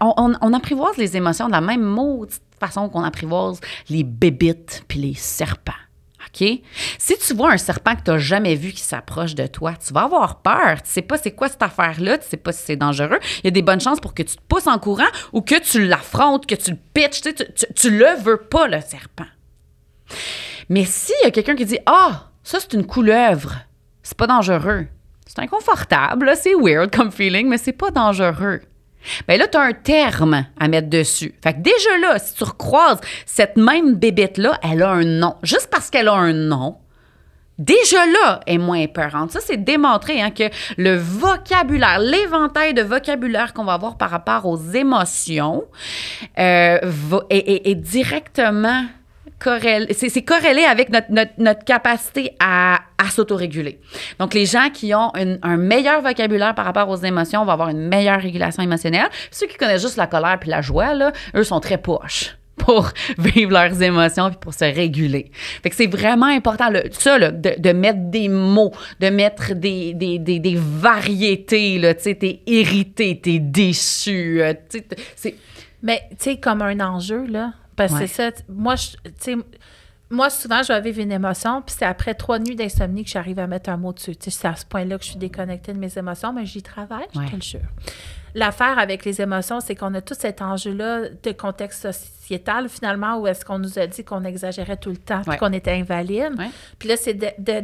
[0.00, 4.84] on, on, on apprivoise les émotions de la même maudite façon qu'on apprivoise les bébites
[4.86, 5.72] puis les serpents.
[6.20, 6.46] OK?
[6.98, 9.92] Si tu vois un serpent que tu n'as jamais vu qui s'approche de toi, tu
[9.94, 10.82] vas avoir peur.
[10.82, 13.18] Tu sais pas c'est quoi cette affaire-là, tu sais pas si c'est dangereux.
[13.38, 15.58] Il y a des bonnes chances pour que tu te pousses en courant ou que
[15.58, 17.22] tu l'affrontes, que tu le pitches.
[17.22, 19.26] Tu, tu, tu le veux pas, le serpent.
[20.68, 23.56] Mais s'il y a quelqu'un qui dit Ah, ça c'est une couleuvre,
[24.02, 24.86] c'est pas dangereux.
[25.26, 28.60] C'est inconfortable, c'est weird comme feeling, mais c'est pas dangereux.
[29.26, 31.34] Bien là, tu as un terme à mettre dessus.
[31.42, 35.36] Fait que déjà là, si tu recroises cette même bébête-là, elle a un nom.
[35.42, 36.76] Juste parce qu'elle a un nom,
[37.58, 39.30] déjà là, est moins épeurante.
[39.30, 40.44] Ça, c'est démontré hein, que
[40.76, 45.64] le vocabulaire, l'éventail de vocabulaire qu'on va avoir par rapport aux émotions
[46.38, 46.78] euh,
[47.30, 48.84] est directement
[49.42, 53.80] c'est corrélé avec notre, capacité à, à s'autoréguler.
[54.18, 57.88] Donc, les gens qui ont un meilleur vocabulaire par rapport aux émotions vont avoir une
[57.88, 59.08] meilleure régulation émotionnelle.
[59.30, 60.92] Ceux qui connaissent juste la colère puis la joie,
[61.34, 65.30] eux sont très poches pour vivre leurs émotions puis pour se réguler.
[65.62, 71.80] Fait que c'est vraiment important, là, ça, de, mettre des mots, de mettre des, variétés,
[71.80, 74.82] tu sais, t'es irrité, t'es déçu, euh, tu
[75.16, 75.34] sais,
[75.82, 78.06] Mais, tu sais, comme un enjeu, là, parce que ouais.
[78.06, 78.42] c'est ça.
[78.48, 79.36] Moi, tu sais,
[80.10, 83.38] moi, souvent, je vais vivre une émotion, puis c'est après trois nuits d'insomnie que j'arrive
[83.38, 84.14] à mettre un mot dessus.
[84.20, 87.20] C'est à ce point-là que je suis déconnectée de mes émotions, mais j'y travaille, je
[87.20, 87.60] te le jure.
[88.34, 93.26] L'affaire avec les émotions, c'est qu'on a tout cet enjeu-là de contexte sociétal, finalement, où
[93.26, 95.38] est-ce qu'on nous a dit qu'on exagérait tout le temps, ouais.
[95.38, 96.34] qu'on était invalide.
[96.36, 96.50] Ouais.
[96.78, 97.14] Puis là, c'est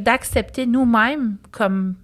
[0.03, 1.95] d'accepter nous-mêmes comme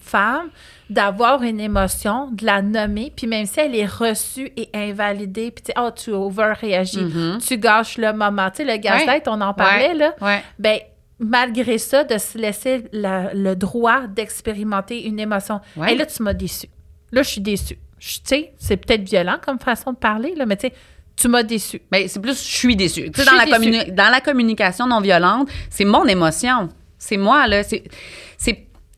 [0.00, 0.48] femme
[0.90, 5.64] d'avoir une émotion, de la nommer, puis même si elle est reçue et invalidée, puis
[5.64, 7.46] tu sais, oh, tu over-réagis, mm -hmm.
[7.46, 8.50] tu gâches le moment.
[8.50, 9.22] Tu sais, le ouais.
[9.26, 9.94] on en parlait, ouais.
[9.94, 10.14] là.
[10.20, 10.42] Ouais.
[10.58, 10.78] Ben,
[11.18, 15.60] malgré ça, de se laisser la, le droit d'expérimenter une émotion.
[15.88, 16.68] Et là, tu m'as déçu.
[17.12, 17.78] Là, je suis déçue.
[17.98, 20.74] Tu sais, c'est peut-être violent comme façon de parler, là, mais tu sais,
[21.14, 21.80] tu m'as déçu.
[21.92, 23.10] Mais c'est plus, je suis déçue.
[23.10, 26.68] Tu sais, dans, la dans la communication non violente, c'est mon émotion.
[26.98, 27.62] C'est moi, là.
[27.62, 27.84] C'est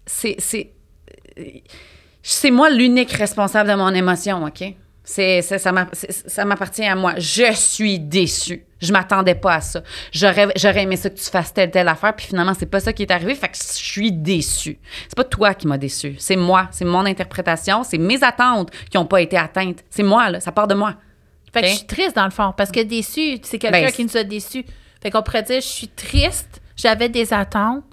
[0.07, 0.74] c'est
[2.51, 4.75] moi l'unique responsable de mon émotion, OK?
[5.07, 7.15] C'est, ça m'appartient à moi.
[7.19, 8.65] Je suis déçue.
[8.81, 9.83] Je m'attendais pas à ça.
[10.13, 12.93] J'aurais, j'aurais aimé ça que tu fasses telle, telle affaire, puis finalement, c'est pas ça
[12.93, 13.35] qui est arrivé.
[13.35, 14.79] Fait que je suis déçue.
[15.03, 16.17] C'est pas toi qui m'as déçue.
[16.19, 16.69] C'est moi.
[16.71, 17.83] C'est mon interprétation.
[17.85, 19.85] C'est mes attentes qui ont pas été atteintes.
[19.91, 20.41] C'est moi, là.
[20.41, 20.95] Ça part de moi.
[21.53, 21.69] Fait okay?
[21.69, 24.17] que je suis triste, dans le fond, parce que déçue, c'est quelqu'un ben, qui nous
[24.17, 24.65] a déçus.
[25.03, 27.85] Fait qu'on pourrait dire, je suis triste, j'avais des attentes,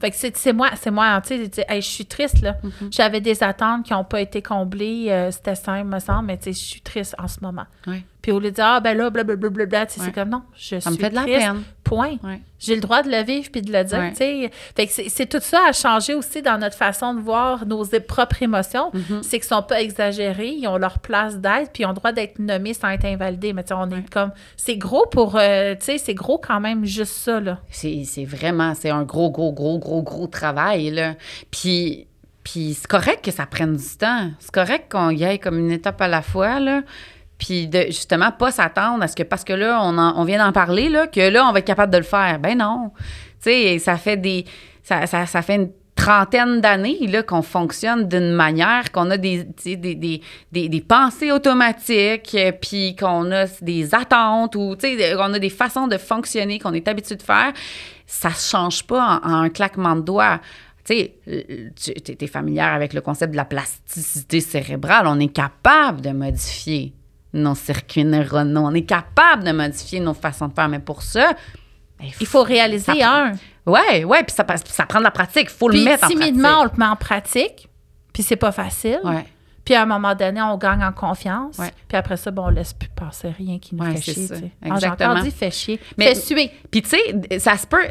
[0.00, 2.56] fait que c'est moi, c'est moi, tu sais, hey, je suis triste, là.
[2.62, 2.92] Mm -hmm.
[2.96, 5.06] J'avais des attentes qui n'ont pas été comblées.
[5.10, 7.66] Euh, C'était simple, me semble, mais tu sais, je suis triste en ce moment.
[7.86, 8.04] Oui.
[8.22, 10.06] Puis au lieu de dire, ah, ben là, blablabla, bla, tu sais, ouais.
[10.06, 11.62] c'est comme non, je ça suis me fait de la triste, peine.
[11.82, 12.16] Point.
[12.22, 12.40] Ouais.
[12.58, 14.10] J'ai le droit de le vivre puis de le dire, Ouais.
[14.10, 14.50] tu sais.
[14.76, 18.42] Fait que c'est tout ça à changer aussi dans notre façon de voir nos propres
[18.42, 18.90] émotions.
[18.92, 19.22] Mm -hmm.
[19.22, 22.12] C'est qu'ils sont pas exagérés, ils ont leur place d'être, puis ils ont le droit
[22.12, 23.52] d'être nommés sans être invalidés.
[23.54, 26.60] Mais tu sais, on est comme, c'est gros pour, euh, tu sais, c'est gros quand
[26.60, 27.58] même juste ça, là.
[27.70, 31.14] C'est vraiment, c'est un gros, gros, gros, gros, gros travail, là.
[31.50, 32.06] Puis...
[32.42, 34.30] Puis c'est correct que ça prenne du temps.
[34.38, 36.82] C'est correct qu'on y aille comme une étape à la fois, là
[37.40, 40.44] puis de justement pas s'attendre à ce que parce que là on, en, on vient
[40.44, 42.38] d'en parler là que là on va être capable de le faire.
[42.38, 42.92] Ben non.
[43.42, 44.44] Tu sais ça fait des
[44.84, 49.44] ça, ça, ça fait une trentaine d'années là qu'on fonctionne d'une manière qu'on a des
[49.44, 50.22] des, des,
[50.52, 55.50] des, des, pensées automatiques puis qu'on a des attentes ou tu sais qu'on a des
[55.50, 57.52] façons de fonctionner qu'on est habitué de faire.
[58.06, 60.40] Ça se change pas en, un claquement de doigts.
[60.84, 65.06] Tu es familière avec le concept de la plasticité cérébrale.
[65.06, 66.94] On est capable de modifier
[67.32, 68.66] nos circuits neuronaux.
[68.66, 71.32] On est capable de modifier nos façons de faire, mais pour ça,
[71.98, 73.32] ben, il faut réaliser un.
[73.66, 75.44] Oui, oui, puis ça, ça prend de la pratique.
[75.44, 76.20] Il faut puis le mettre en pratique.
[76.20, 77.68] timidement, on le met en pratique,
[78.12, 79.00] puis c'est pas facile.
[79.04, 79.24] Ouais.
[79.64, 81.58] Puis à un moment donné, on gagne en confiance.
[81.58, 81.70] Ouais.
[81.86, 84.52] Puis après ça, ben, on laisse plus passer rien qui nous ouais, fait chier.
[84.62, 85.80] Ah, J'ai encore dit fait chier.
[85.96, 86.50] Mais, fait suer.
[86.70, 87.88] Puis tu sais, ça se peut...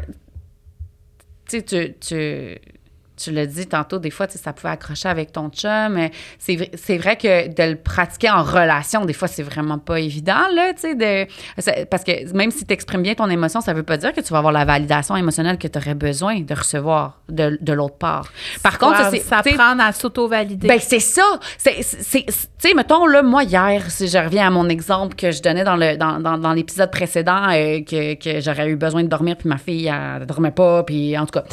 [1.48, 2.79] Tu sais, tu...
[3.22, 5.98] tu l'as dit tantôt, des fois, ça pouvait accrocher avec ton chum.
[6.38, 10.48] C'est vrai, vrai que de le pratiquer en relation, des fois, c'est vraiment pas évident,
[10.54, 11.84] là, tu sais, de...
[11.84, 14.32] Parce que même si tu exprimes bien ton émotion, ça veut pas dire que tu
[14.32, 18.32] vas avoir la validation émotionnelle que tu aurais besoin de recevoir de, de l'autre part.
[18.62, 19.20] Par contre, ça, c'est...
[19.20, 20.66] S'apprendre à s'auto-valider.
[20.68, 21.22] Ben, c'est ça!
[21.62, 25.64] Tu sais, mettons, là, moi, hier, si je reviens à mon exemple que je donnais
[25.64, 29.36] dans le dans, dans, dans l'épisode précédent, euh, que, que j'aurais eu besoin de dormir,
[29.36, 31.44] puis ma fille, elle, elle dormait pas, puis en tout cas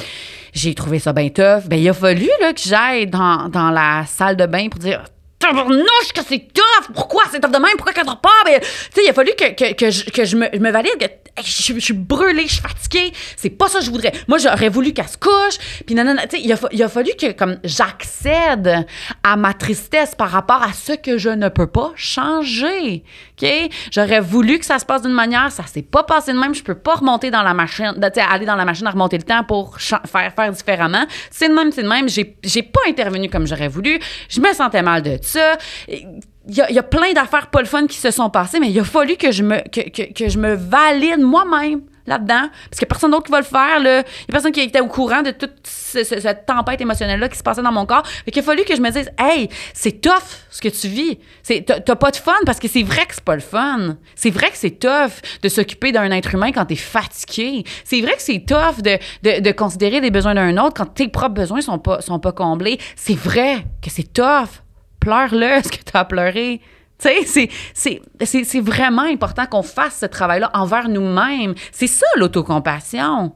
[0.53, 1.56] j'ai trouvé ça bien tough.
[1.65, 5.03] Ben, il a fallu là, que j'aille dans, dans la salle de bain pour dire
[5.39, 6.93] tabarnouche que c'est tough.
[6.93, 7.78] Pourquoi c'est tough de même?
[7.78, 8.30] Pourquoi dort pas?
[8.45, 11.10] Ben, tu sais, il a fallu que, que, que, je, me, valide
[11.43, 13.13] je, suis brûlée, je suis fatiguée.
[13.36, 14.12] C'est pas ça que je voudrais.
[14.28, 15.58] Moi, j'aurais voulu qu'elle se couche.
[15.86, 16.41] Puis non, non, tu sais,
[16.73, 18.86] il a, fallu que comme j'accède
[19.23, 23.04] à ma tristesse par rapport à ce que je ne peux pas changer.
[23.41, 23.47] OK?
[23.91, 26.56] J'aurais voulu que ça se passe d'une manière, ça s'est pas passé de même.
[26.56, 29.17] Je peux pas remonter dans la machine, tu sais, aller dans la machine à remonter
[29.17, 31.06] le temps pour faire, faire différemment.
[31.30, 32.08] C'est de même, c'est de même.
[32.10, 34.00] J'ai pas intervenu comme j'aurais voulu.
[34.30, 35.57] Je me sentais mal de ça.
[35.87, 38.69] Il y, a, y a plein d'affaires pas le fun qui se sont passées, mais
[38.69, 42.47] il a fallu que je me, que, que, que je me valide moi-même là-dedans.
[42.69, 43.79] Parce qu'il n'y a personne d'autre qui va le faire.
[43.79, 47.27] Il n'y a personne qui était au courant de toute ce- ce- cette tempête émotionnelle-là
[47.27, 48.07] qui se passait dans mon corps.
[48.23, 50.13] Fait qu'il a fallu que je me dise Hey, c'est tough
[50.49, 51.19] ce que tu vis.
[51.65, 53.97] T'as pas de fun parce que c'est vrai que c'est pas le fun.
[54.15, 55.11] C'est vrai que c'est tough
[55.43, 57.65] de s'occuper d'un être humain quand t'es fatigué.
[57.83, 61.09] C'est vrai que c'est tough de, de, de considérer les besoins d'un autre quand tes
[61.09, 62.79] propres besoins sont pas, sont pas comblés.
[62.95, 64.61] C'est vrai que c'est tough.
[65.07, 66.59] Pleure-le ce que tu as pleuré?
[66.99, 71.53] Tu sais, c'est- vraiment important qu'on fasse ce travail-là envers nous-mêmes.
[71.71, 73.33] C'est ça, l'autocompassion.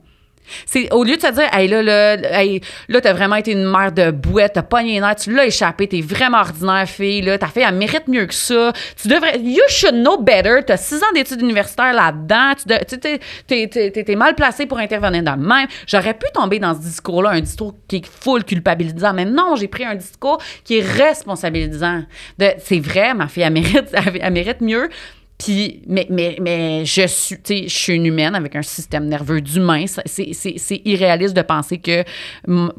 [0.65, 3.65] C'est au lieu de se dire, hey, là, là, hey, là, t'as vraiment été une
[3.69, 7.47] mère de bouette, t'as pogné les tu l'as échappé, t'es vraiment ordinaire, fille, là, ta
[7.47, 8.71] fille, elle mérite mieux que ça.
[9.01, 13.67] Tu devrais, you should know better, t'as six ans d'études universitaires là-dedans, tu de- t'es,
[13.67, 15.67] t'es, t'es- mal placé pour intervenir dans le même.
[15.87, 19.67] J'aurais pu tomber dans ce discours-là, un discours qui est full culpabilisant, mais non, j'ai
[19.67, 22.03] pris un discours qui est responsabilisant.
[22.59, 23.89] C'est vrai, ma fille, elle mérite,
[24.21, 24.89] elle mérite mieux.
[25.43, 29.85] Puis, mais, mais, mais je suis, je suis une humaine avec un système nerveux d'humain.
[29.87, 32.03] C'est, irréaliste de penser que,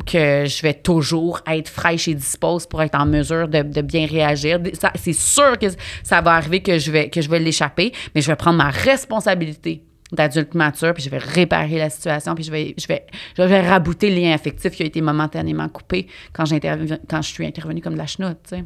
[0.07, 4.07] que je vais toujours être fraîche et dispose pour être en mesure de, de bien
[4.07, 4.61] réagir.
[4.94, 5.66] C'est sûr que
[6.05, 10.55] ça va arriver que je vais, vais l'échapper, mais je vais prendre ma responsabilité d'adulte
[10.55, 14.11] mature, puis je vais réparer la situation, puis je vais, je vais, je vais rabouter
[14.11, 16.44] le lien affectif qui a été momentanément coupé quand,
[17.09, 18.57] quand je suis intervenue comme de la chenoute, tu.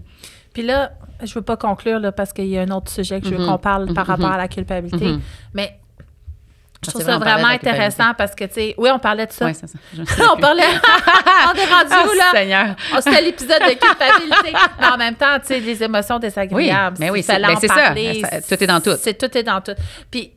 [0.53, 3.27] Puis là, je veux pas conclure là, parce qu'il y a un autre sujet que
[3.29, 3.49] je veux Mhm.
[3.49, 4.11] qu'on parle par Mhm.
[4.11, 5.07] rapport à la culpabilité.
[5.13, 5.21] Mhm.
[5.55, 5.79] Mais
[6.85, 9.47] je trouve ça vraiment intéressant parce que, tu sais, oui, on parlait de ça.
[9.47, 9.79] Ouais, c'est ça.
[10.33, 10.63] On parlait.
[11.49, 12.31] on est rendu où, là?
[12.33, 12.77] Seigneur.
[12.95, 14.53] Oh, C'était l'épisode de culpabilité.
[14.79, 16.97] Mais en même temps, tu sais, les émotions désagréables.
[17.01, 18.41] Oui, mais oui, c'est- ben, ça.
[18.57, 18.95] tout est dans tout.
[19.01, 19.73] C'est tout est dans tout.
[20.11, 20.33] Puis,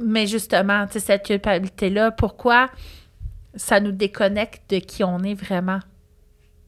[0.00, 2.68] mais justement, tu sais, cette culpabilité-là, pourquoi
[3.54, 5.78] ça nous déconnecte de qui on est vraiment?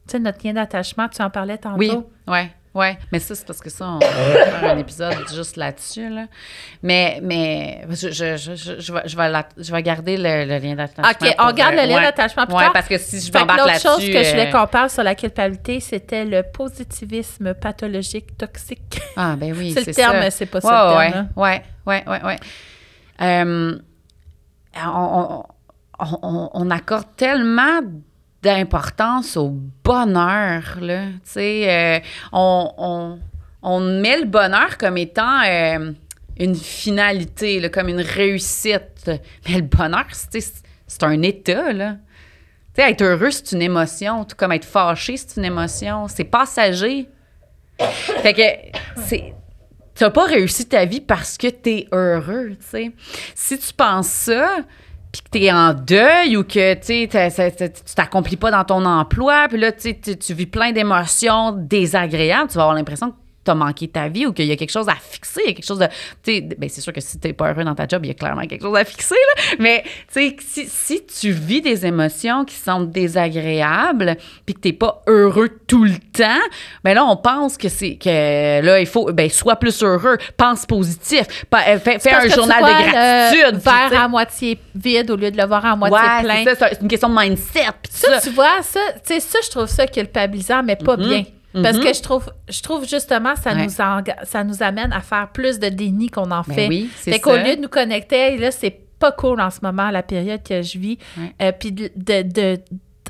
[0.07, 1.77] Tu sais, notre lien d'attachement, tu en parlais tantôt.
[1.77, 1.91] Oui,
[2.27, 2.97] ouais, ouais.
[3.11, 6.25] Mais ça, c'est parce que ça, on va faire un épisode juste là-dessus, là.
[6.83, 10.57] Mais, mais je, je, je, je, vais, je, vais la- je vais garder le, le
[10.59, 11.09] lien d'attachement.
[11.29, 12.01] OK, on garde euh, le lien ouais.
[12.03, 12.73] d'attachement plus Ouais, tard.
[12.73, 13.87] parce que si je m'embarque L'autre là-dessus...
[13.87, 19.01] chose que je voulais euh, qu'on parle sur la culpabilité, c'était le positivisme pathologique toxique.
[19.17, 20.31] Ah, ben oui, c'est c'est le terme, ça.
[20.31, 21.29] c'est pas ça Ouais, le terme.
[21.35, 22.39] ouais, ouais, ouais.
[23.21, 23.77] Euh,
[24.85, 25.43] on,
[25.99, 27.81] on- on- on accorde tellement
[28.41, 29.49] d'importance au
[29.83, 31.05] bonheur, là.
[31.37, 31.99] Euh,
[32.31, 33.19] on, on-
[33.61, 35.91] on met le bonheur comme étant euh,
[36.39, 39.11] une finalité, comme une réussite.
[39.47, 41.97] Mais le bonheur, c'est un état, là.
[42.77, 46.07] Être heureux, c'est une émotion, tout comme être fâché, c'est une émotion.
[46.07, 47.09] C'est passager.
[47.77, 49.15] Fait que
[49.95, 52.91] t'as pas réussi ta vie parce que t'es heureux, tu sais.
[53.35, 54.59] Si tu penses ça,
[55.11, 57.07] puis que t'es en deuil ou que tu
[57.95, 62.75] t'accomplis pas dans ton emploi, puis là, tu vis plein d'émotions désagréables, tu vas avoir
[62.75, 65.49] l'impression que t'as manqué ta vie ou qu'il y a quelque chose à fixer, il
[65.49, 65.87] y a quelque chose de...
[66.23, 68.13] Tu ben c'est sûr que si t'es pas heureux dans ta job, il y a
[68.13, 69.55] clairement quelque chose à fixer, là.
[69.59, 74.73] Mais, tu sais, si, si tu vis des émotions qui sont désagréables, puis que t'es
[74.73, 76.41] pas heureux tout le temps,
[76.83, 77.95] ben là, on pense que c'est...
[77.95, 79.11] que là, il faut...
[79.11, 83.61] Ben, sois plus heureux, pense positif, euh, fais, fais un journal vois de le gratitude.
[83.61, 86.43] sais, verre à moitié vide au lieu de le voir à moitié ouais, plein.
[86.43, 88.21] c'est ça, c'est une question de mindset, Ça, ça.
[88.21, 91.25] tu vois, ça, tu sais, ça, je trouve ça culpabilisant, mais pas bien.
[91.53, 91.83] Parce Mhm.
[91.83, 93.63] que je trouve, je trouve justement, ça, Ouais.
[93.65, 96.67] nous ça nous amène à faire plus de déni qu'on en Ben fait.
[96.67, 99.89] oui, c'est Fait qu'au lieu de nous connecter, là, c'est pas cool en ce moment,
[99.89, 100.97] la période que je vis.
[101.41, 102.61] Euh, puis de, de, de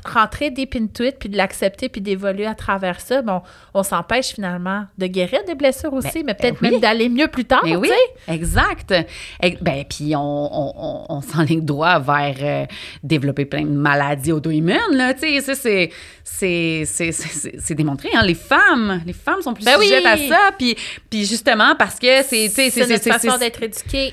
[0.04, 3.42] rentrer deep into it, puis de l'accepter, puis d'évoluer à travers ça, bon,
[3.74, 6.70] on s'empêche finalement de guérir des blessures aussi, mais peut-être ben oui.
[6.72, 8.32] même d'aller mieux plus tard, oui, sais.
[8.34, 8.94] exact.
[9.42, 12.66] Et- Ben, puis on, on, on, on s'enligne droit vers euh,
[13.02, 15.90] développer plein de maladies auto-immunes, là, tu sais, ça,
[16.24, 19.86] c'est, démontré, hein, les femmes, les femmes sont plus Ben oui.
[19.86, 20.76] sujettes à ça, puis,
[21.08, 24.12] puis justement parce que c'est, C'est notre façon d'être éduqué,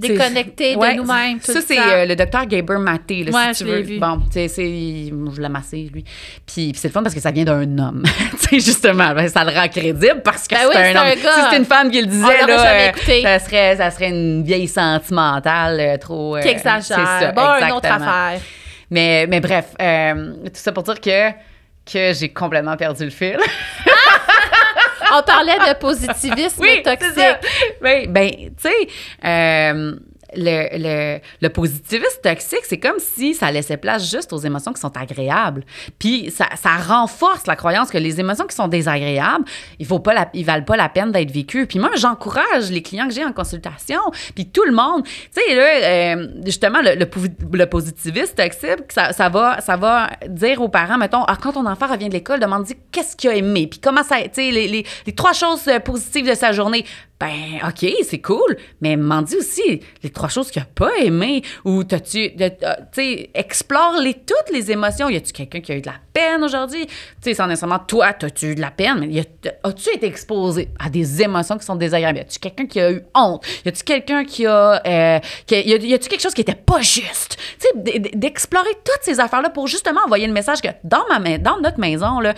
[0.00, 1.38] c'est- déconnecté Ouais, de nous-mêmes.
[1.40, 3.80] Ça, c'est euh, le docteur Gaber Maté, là, Ouais, si tu je veux.
[3.82, 3.98] vu.
[3.98, 6.04] Bon, tu sais, je l'ai massé, lui.
[6.46, 8.02] Puis, puis c'est le fun parce que ça vient d'un homme.
[8.42, 11.06] tu sais, justement, ben, ça le rend crédible parce que Ben c'est oui, un homme.
[11.06, 12.92] un Si c'était une femme qui le disait, On là, euh,
[13.22, 16.36] ça, serait, ça serait une vieille sentimentale euh, trop...
[16.36, 17.32] euh, Qui c'est ça, exagère.
[17.34, 18.40] Bon, une autre affaire.
[18.90, 21.30] Mais, mais bref, tout ça pour dire que,
[21.92, 23.36] que j'ai complètement perdu le fil.
[25.12, 27.12] On parlait de positivisme Oui, toxique.
[27.82, 28.88] Oui, ben, tu sais,
[29.24, 29.96] euh,
[30.36, 34.96] le, le, positivisme toxique, c'est comme si ça laissait place juste aux émotions qui sont
[34.96, 35.64] agréables.
[35.98, 39.44] Puis ça, ça renforce la croyance que les émotions qui sont désagréables,
[39.78, 41.66] ils valent pas la peine d'être vécues.
[41.66, 44.00] Puis moi, j'encourage les clients que j'ai en consultation,
[44.34, 45.04] puis tout le monde.
[45.04, 49.76] Tu sais, là, euh, justement, le, le, posi- le positivisme toxique, ça, ça, va, ça
[49.76, 53.30] va dire aux parents, mettons, ah, quand ton enfant revient de l'école, demande qu'est-ce qu'il
[53.30, 56.84] a aimé, puis comment ça, tu sais, les, les, trois choses positives de sa journée.
[57.18, 61.40] Ben, OK, c'est cool, mais m'en dis aussi les trois choses qu'il n'a pas aimées
[61.64, 65.08] ou t'as-tu, euh, tu sais, explore-les toutes les émotions.
[65.08, 66.84] Y a-tu quelqu'un qui a eu de la peine aujourd'hui?
[66.86, 66.92] Tu
[67.22, 69.24] sais, sans nécessairement toi, t'as-tu eu de la peine, mais
[69.64, 72.18] as-tu été exposé à des émotions qui sont désagréables?
[72.18, 73.42] Y a-tu quelqu'un qui a eu honte?
[73.64, 75.18] Y a-tu quelqu'un qui a, euh,
[75.50, 77.38] y a-tu quelque chose qui était pas juste?
[77.58, 81.58] Tu sais, d'explorer toutes ces affaires-là pour justement envoyer le message que dans ma- dans
[81.62, 82.34] notre maison, là,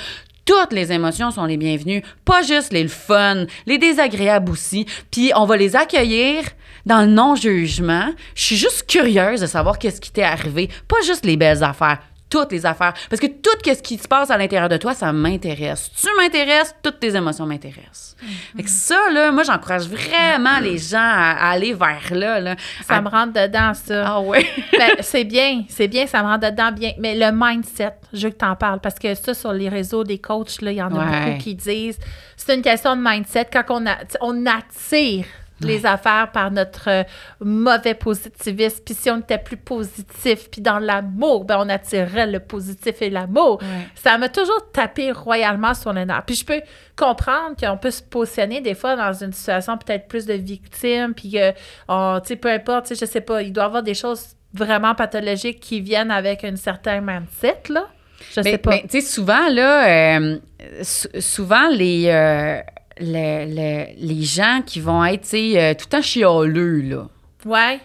[0.48, 4.86] toutes les émotions sont les bienvenues, pas juste les le fun, les désagréables aussi.
[5.10, 6.42] Puis on va les accueillir
[6.86, 8.08] dans le non-jugement.
[8.34, 11.98] Je suis juste curieuse de savoir qu'est-ce qui t'est arrivé, pas juste les belles affaires,
[12.30, 12.94] toutes les affaires.
[13.08, 15.90] Parce que tout ce qui se passe à l'intérieur de toi, ça m'intéresse.
[16.00, 18.16] Tu m'intéresses, toutes tes émotions m'intéressent.
[18.56, 22.40] Fait que ça, là, moi, j'encourage vraiment les gens à, à aller vers là.
[22.40, 24.04] là Ça À- me rentre dedans, ça.
[24.06, 24.46] Ah ouais.
[24.78, 26.92] Ben, c'est bien, c'est bien, ça me rentre dedans bien.
[26.98, 30.04] Mais le mindset, je veux que tu en parles parce que ça, sur les réseaux
[30.04, 31.26] des coachs, il y en a Ouais.
[31.32, 31.98] beaucoup qui disent
[32.36, 33.46] c'est une question de mindset.
[33.52, 35.24] Quand on, a, on attire
[35.60, 37.02] les affaires par notre euh,
[37.40, 42.40] mauvais positivisme, puis si on était plus positif, puis dans l'amour, ben on attirerait le
[42.40, 43.60] positif et l'amour.
[43.62, 43.86] Ouais.
[43.94, 46.22] Ça m'a toujours tapé royalement sur le nerf.
[46.26, 46.60] Puis je peux
[46.96, 51.32] comprendre qu'on peut se positionner des fois dans une situation peut-être plus de victime, puis
[51.32, 51.52] que,
[51.88, 54.94] on- tu sais, peu importe, je sais pas, il doit y avoir des choses vraiment
[54.94, 57.86] pathologiques qui viennent avec un certain mindset, là.
[58.34, 58.70] Je Mais, sais pas.
[58.70, 59.88] mais, tu sais, souvent, là,
[60.18, 60.38] euh,
[60.82, 62.60] sou- souvent, les, euh,
[63.00, 67.08] le- le- les gens qui vont être, euh, tout le temps chialeux, là.
[67.44, 67.80] Ouais,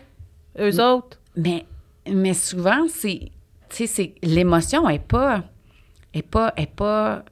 [0.59, 1.19] eux autres?
[1.35, 1.65] Mais,
[2.11, 3.31] mais souvent, c'est,
[4.21, 5.43] l'émotion est pas,
[6.13, 7.23] est pas, est pas,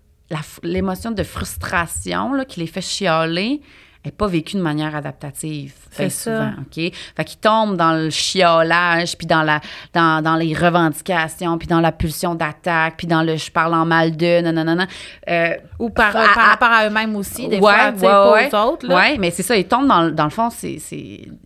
[0.63, 3.61] l'émotion de frustration, là, qui les fait chialer,
[4.03, 5.73] est pas vécue de manière adaptative.
[5.91, 6.37] C'est bien ça.
[6.49, 6.93] souvent, OK?
[7.15, 9.61] Fait qu'ils tombent dans le chiolage, puis dans, la,
[9.93, 13.85] dans, dans les revendications, puis dans la pulsion d'attaque, puis dans le «je parle en
[13.85, 14.87] mal de» non, non, non, non.
[15.29, 18.49] Euh, Ou par, à- par rapport à eux-mêmes aussi, des Ouais, fois, ouais, pas ouais.
[18.51, 18.87] aux autres.
[18.89, 20.79] Oui, mais c'est ça, ils tombent dans, le- dans le fond, c'est,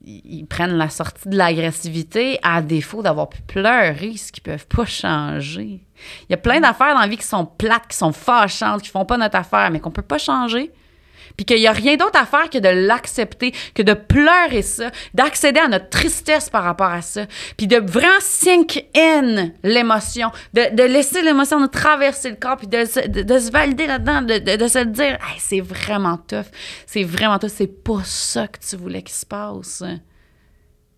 [0.06, 4.86] ils prennent la sortie de l'agressivité à défaut d'avoir pu pleurer, ce qu'ils peuvent pas
[4.86, 5.82] changer.
[6.30, 8.90] Il y a plein d'affaires dans la vie qui sont plates, qui sont fâchantes, qui
[8.90, 10.72] font pas notre affaire, mais qu'on peut pas changer.
[11.38, 14.92] Puis qu'il y a rien d'autre à faire que de l'accepter, que de pleurer ça,
[15.14, 17.26] d'accéder à notre tristesse par rapport à ça,
[17.58, 22.68] puis de vraiment sink in l'émotion, de, de laisser l'émotion nous traverser le corps, puis
[22.68, 26.46] de, de, de se valider là-dedans, de, de, de se dire Hey, c'est vraiment tough,
[26.86, 29.84] c'est vraiment tough, c'est pas ça que tu voulais qu'il se passe.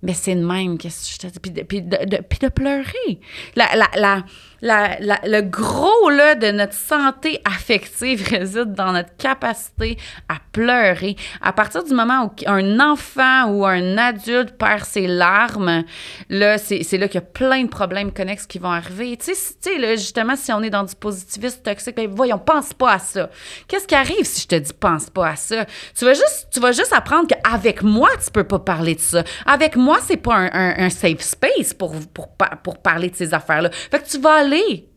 [0.03, 1.39] Mais c'est de même, que je te?
[1.39, 3.19] Puis de, puis de, puis de pleurer.
[3.55, 4.23] La, la,
[4.61, 9.97] la, le gros là, de notre santé affective réside dans notre capacité
[10.29, 11.15] à pleurer.
[11.41, 15.83] À partir du moment où un enfant ou un adulte perd ses larmes,
[16.29, 19.17] là, c'est c'est là qu'il y a plein de problèmes connexes qui vont arriver.
[19.17, 22.73] Tu sais, tu sais, justement, si on est dans du positivisme toxique, ben voyons, pense
[22.73, 23.29] pas à ça.
[23.67, 25.65] Qu'est-ce qui arrive si je te dis pense pas à ça?
[25.97, 29.23] Tu vas juste, tu vas juste apprendre qu'avec moi, tu peux pas parler de ça.
[29.45, 32.29] Avec c'est pas un, safe space pour, pour,
[32.63, 33.69] pour parler de ces affaires-là.
[33.71, 34.89] Fait que tu vas aller.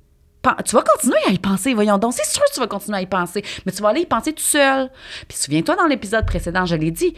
[0.65, 2.15] Tu vas continuer à y penser, voyons donc.
[2.15, 4.33] C'est sûr que tu vas continuer à y penser, mais tu vas aller y penser
[4.33, 4.91] tout seul.
[5.29, 7.15] Puis souviens-toi, dans l'épisode précédent, je l'ai dit,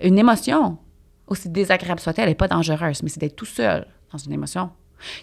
[0.00, 0.78] une émotion,
[1.26, 4.70] aussi désagréable soit-elle, elle n'est pas dangereuse, mais c'est d'être tout seul dans une émotion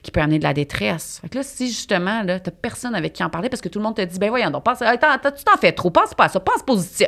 [0.03, 1.19] qui peut amener de la détresse.
[1.21, 3.79] Fait que là, si justement, là, t'as personne avec qui en parler parce que tout
[3.79, 6.29] le monde te dit, ben voyons donc, pense, tu t'en fais trop, pense pas à
[6.29, 7.07] ça, pense positif.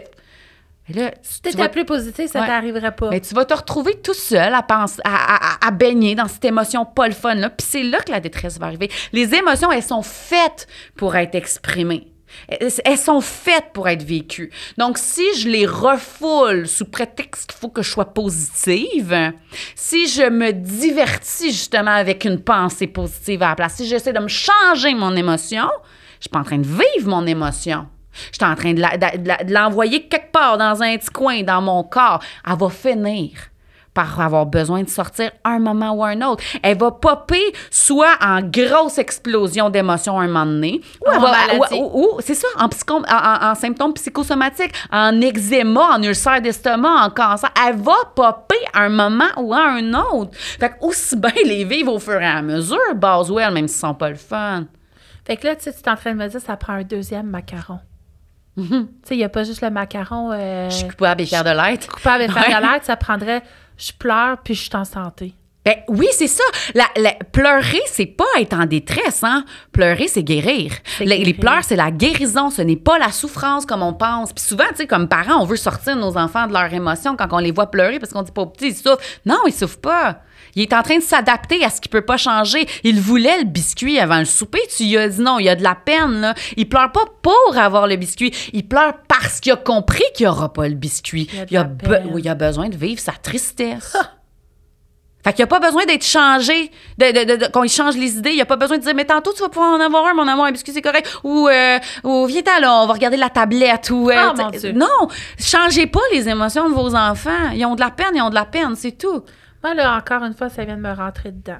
[0.90, 2.48] Et là, Si tu vas- étais plus positif, ça Ouais.
[2.48, 3.10] t'arriverait pas.
[3.10, 6.44] mais tu vas te retrouver tout seul à, penser, à, à- à- baigner dans cette
[6.46, 7.50] émotion pas le fun là.
[7.50, 8.90] Puis c'est là que la détresse va arriver.
[9.14, 10.68] Les émotions, elles sont faites
[10.98, 12.08] pour être exprimées.
[12.50, 14.52] Elles elles sont faites pour être vécues.
[14.80, 19.34] Donc, si je les refoule sous prétexte qu'il faut que je sois positive,
[19.76, 24.20] si je me divertis justement avec une pensée positive à la place, si j'essaie de
[24.20, 25.70] me changer mon émotion,
[26.20, 27.88] je suis pas en train de vivre mon émotion.
[28.32, 32.20] Je suis en train de l'envoyer quelque part dans un petit coin dans mon corps.
[32.48, 33.30] Elle va finir
[33.94, 36.44] par avoir besoin de sortir un moment ou un autre.
[36.64, 41.30] Elle va popper soit en grosse explosion d'émotions un moment donné, ou, En elle va-
[41.32, 41.76] maladie.
[41.76, 47.06] ou- ou- ou- c'est ça, en, psycho- en, symptômes psychosomatiques, en eczéma, en ulcère d'estomac,
[47.06, 47.52] en cancer.
[47.68, 50.32] Elle va popper un moment ou à un autre.
[50.34, 53.94] Fait que aussi bien les vivre au fur et à mesure, Boswell, même s'ils sont
[53.94, 54.64] pas le fun.
[55.24, 56.82] Fait que là, tu sais, tu es en train de me dire ça prend un
[56.84, 57.78] deuxième macaron.
[58.56, 58.68] Mhm.
[58.88, 61.44] Tu sais, il n'y a pas juste le macaron euh, Je suis coupable et fière
[61.44, 61.88] de l'être.
[61.88, 62.56] coupable et faire Ouais.
[62.68, 63.42] de l'aide, ça prendrait
[63.78, 65.34] je pleure puis je suis en santé.
[65.66, 66.44] Ben oui, c'est ça.
[66.76, 69.46] La, la- pleurer, c'est pas être en détresse, hein.
[69.72, 70.74] Pleurer, c'est guérir.
[71.00, 72.50] Les, pleurs, c'est la guérison.
[72.50, 74.34] Ce n'est pas la souffrance comme on pense.
[74.34, 77.28] Puis souvent, tu sais, comme parents, on veut sortir nos enfants de leurs émotions quand
[77.32, 78.98] on les voit pleurer parce qu'on dit pas au petit, il souffre.
[79.26, 80.20] Non, il souffre pas.
[80.56, 82.68] Il est en train de s'adapter à ce qui peut pas changer.
[82.84, 84.60] Il voulait le biscuit avant le souper.
[84.76, 86.36] Tu lui as dit non, il y a de la peine, là.
[86.58, 88.34] Il pleure pas pour avoir le biscuit.
[88.52, 91.30] Il pleure parce qu'il a compris qu'il y aura pas le biscuit.
[91.32, 92.10] Il y a de Il a, la be- peine.
[92.12, 93.96] oui, il a besoin de vivre sa tristesse.
[95.24, 98.18] Fait qu'il n'y a pas besoin d'être changé, de, de, de- qu'on y change les
[98.18, 98.32] idées.
[98.32, 100.14] Il n'y a pas besoin de dire, mais tantôt, tu vas pouvoir en avoir un,
[100.14, 101.18] mon amour, un biscuit, c'est correct?
[101.24, 103.90] Ou, euh, ou viens là, on va regarder la tablette.
[103.90, 104.72] Ou, euh, Ah, tu- mon Dieu.
[104.74, 105.08] Non,
[105.40, 107.52] changez pas les émotions de vos enfants.
[107.54, 109.24] Ils ont de la peine, ils ont de la peine, c'est tout.
[109.64, 111.60] Moi, là, encore une fois, ça vient de me rentrer dedans.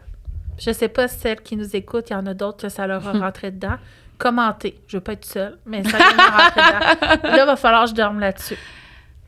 [0.60, 2.86] Je sais pas si celles qui nous écoutent, il y en a d'autres que ça
[2.86, 3.76] leur a rentré dedans.
[4.18, 4.80] Commentez.
[4.88, 7.30] Je veux pas être seule, mais ça vient de me rentrer dedans.
[7.38, 8.58] Là, il va falloir que je dorme là-dessus.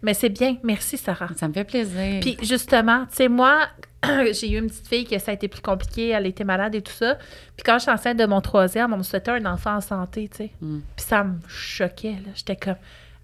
[0.02, 0.58] Mais c'est bien.
[0.64, 1.30] Merci, Sarah.
[1.36, 2.20] Ça me fait plaisir.
[2.22, 3.60] Puis justement, tu sais, moi,
[4.34, 6.82] j'ai eu une petite fille que ça a été plus compliqué, elle était malade et
[6.82, 7.16] tout ça.
[7.56, 10.30] Puis quand je suis enceinte de mon troisième, on me souhaitait un enfant en santé,
[10.30, 10.52] tu sais.
[10.62, 10.80] Mm.
[10.96, 12.32] Puis ça me choquait, là.
[12.36, 12.76] J'étais comme,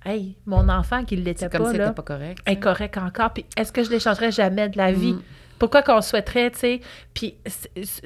[0.06, 2.40] hey, mon enfant qui l'était pas, comme si là, c'était pas correct.
[2.46, 3.32] est correct encore.
[3.32, 5.14] Puis est-ce que je l'échangerais jamais de la vie?
[5.14, 5.22] Mm.
[5.60, 6.82] Pourquoi qu'on souhaiterait, tu sais?
[7.14, 7.36] Puis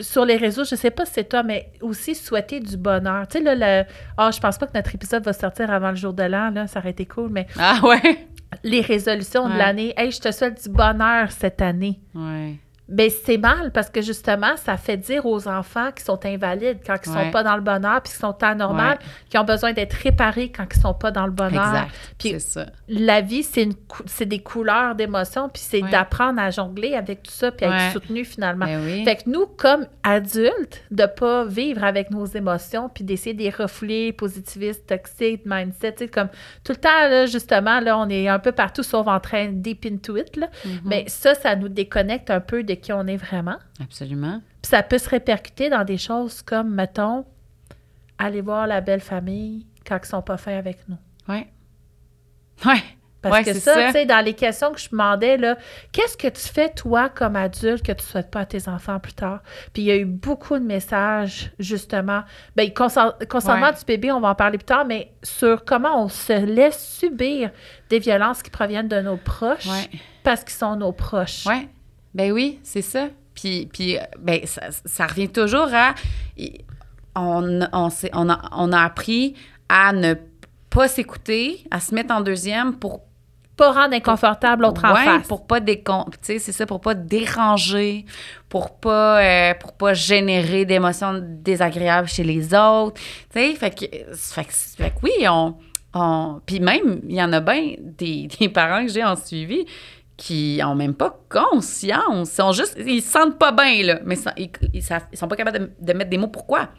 [0.01, 3.25] sur les réseaux, je sais pas si c'est toi, mais aussi souhaiter du bonheur.
[3.29, 3.87] Tu sais, là, le...
[4.17, 6.67] Ah, je pense pas que notre épisode va sortir avant le jour de l'an, là.
[6.67, 8.27] Ça aurait été cool, mais Ah ouais?
[8.63, 9.93] les résolutions de l'année.
[9.97, 11.99] Hey, je te souhaite du bonheur cette année.
[12.13, 12.55] Ouais.
[12.87, 16.95] Ben, c'est mal parce que justement, ça fait dire aux enfants qui sont invalides quand
[17.03, 17.31] ils sont Ouais.
[17.31, 19.05] pas dans le bonheur, puis qui sont anormales, Ouais.
[19.29, 21.87] qui ont besoin d'être réparés quand ils sont pas dans le bonheur.
[22.19, 22.35] Puis
[22.87, 25.89] la vie, c'est une cou- c'est des couleurs d'émotions, puis c'est Ouais.
[25.89, 27.75] d'apprendre à jongler avec tout ça, puis à Ouais.
[27.87, 28.65] être soutenu finalement.
[28.65, 29.03] Ben oui.
[29.03, 33.49] Fait que nous, comme adultes, de pas vivre avec nos émotions, puis d'essayer de les
[33.49, 36.27] refouler, positivistes, toxiques, mindset, comme
[36.63, 39.85] tout le temps, là, justement, là, on est un peu partout sauf en train deep
[39.87, 40.47] into it, là.
[40.65, 40.71] Mhm.
[40.85, 43.57] Mais ça, ça nous déconnecte un peu de qui on est vraiment.
[43.81, 44.41] Absolument.
[44.61, 47.25] Puis ça peut se répercuter dans des choses comme, mettons,
[48.17, 50.97] aller voir la belle famille quand ils sont pas faits avec nous.
[51.27, 51.47] Ouais.
[52.65, 52.81] Ouais.
[53.21, 53.85] Parce Ouais, que ça, ça.
[53.87, 55.57] tu sais, dans les questions que je demandais, là,
[55.91, 58.99] qu'est-ce que tu fais, toi, comme adulte, que tu ne souhaites pas à tes enfants
[58.99, 59.41] plus tard?
[59.73, 62.21] Puis il y a eu beaucoup de messages, justement.
[62.55, 63.73] Bien, concernant concernant Ouais.
[63.73, 67.49] du bébé, on va en parler plus tard, mais sur comment on se laisse subir
[67.89, 69.89] des violences qui proviennent de nos proches Ouais.
[70.23, 71.45] parce qu'ils sont nos proches.
[71.47, 71.67] Oui,
[72.15, 73.09] ben oui, c'est ça.
[73.35, 75.93] Puis, puis ben, ça, ça revient toujours à...
[77.13, 79.35] On, on, on, a, on a appris
[79.69, 80.15] à ne
[80.69, 83.01] pas s'écouter, à se mettre en deuxième pour
[83.57, 85.27] Pas rendre inconfortable l'autre en Ouais, face.
[85.27, 85.59] pour pas
[86.21, 88.05] c'est ça, pour pas déranger,
[88.49, 92.99] pour pas, euh, pour pas générer d'émotions désagréables chez les autres.
[93.33, 95.55] Tu sais, fait que, fait que, fait que oui, on,
[95.93, 96.41] on...
[96.45, 99.65] Puis même, il y en a bien des, des parents que j'ai en suivi
[100.17, 102.31] qui ont même pas conscience.
[102.31, 105.71] Ils sont juste, ils se sentent pas bien, mais ils, ils, ils sont pas capables
[105.79, 106.69] de, mettre des mots pourquoi.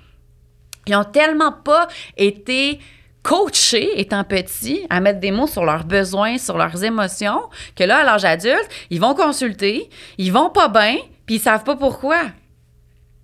[0.87, 2.79] Ils ont tellement pas été
[3.23, 7.43] coachés, étant petits, à mettre des mots sur leurs besoins, sur leurs émotions,
[7.75, 11.65] que là, à l'âge adulte, ils vont consulter, ils vont pas bien, puis ils savent
[11.65, 12.23] pas pourquoi.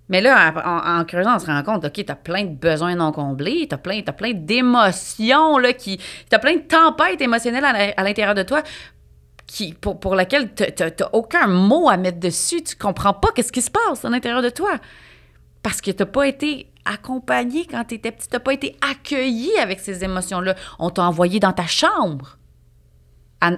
[0.09, 0.53] Mais là,
[0.99, 4.01] en, creusant, on se rend compte, OK, t'as plein de besoins non comblés, t'as plein,
[4.01, 5.99] t'as plein d'émotions, là, qui...
[6.29, 8.61] T'as plein de tempêtes émotionnelles à l'intérieur de toi
[9.81, 9.99] pour,
[10.55, 12.63] t'as- t'as t'as aucun mot à mettre dessus.
[12.63, 14.77] Tu comprends pas qu'est-ce qui se passe à l'intérieur de toi.
[15.61, 20.03] Parce que t'as pas été accompagné quand t'étais petit, t'as pas été accueilli avec ces
[20.03, 20.55] émotions-là.
[20.79, 22.37] On t'a envoyé dans ta chambre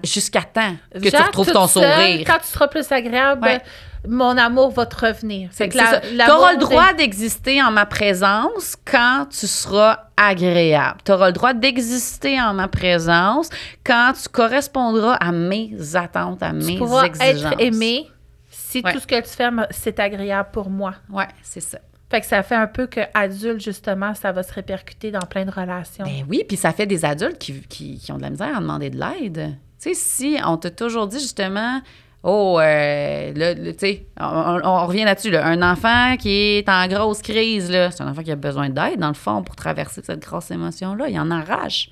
[0.03, 2.23] jusqu'à temps que tu retrouves ton seule, sourire.
[2.27, 3.61] Quand tu seras plus agréable, Ouais.
[4.07, 5.49] mon amour va te revenir.
[5.49, 10.99] Que C'est l'amour T'auras le droit d'exister en ma présence quand tu seras agréable.
[11.05, 13.49] Tu auras le droit d'exister en ma présence
[13.85, 17.53] quand tu correspondras à mes attentes, à Tu mes pourras exigences.
[17.53, 18.07] être aimé
[18.49, 18.93] si Ouais.
[18.93, 20.93] tout ce que tu fais, c'est agréable pour moi.
[21.09, 21.79] Ouais, c'est ça.
[22.09, 25.43] Fait que ça fait un peu que adulte, justement, ça va se répercuter dans plein
[25.43, 26.05] de relations.
[26.05, 28.59] Ben oui, puis ça fait des adultes qui, qui- qui ont de la misère à
[28.61, 29.55] demander de l'aide.
[29.85, 31.79] Tu sais, si on t'a toujours dit justement,
[32.23, 37.21] oh, euh, là, tu sais, on, revient là-dessus, là, un enfant qui est en grosse
[37.21, 40.49] crise, c'est un enfant qui a besoin d'aide, dans le fond, pour traverser cette grosse
[40.49, 41.07] émotion-là.
[41.09, 41.89] Il en arrache.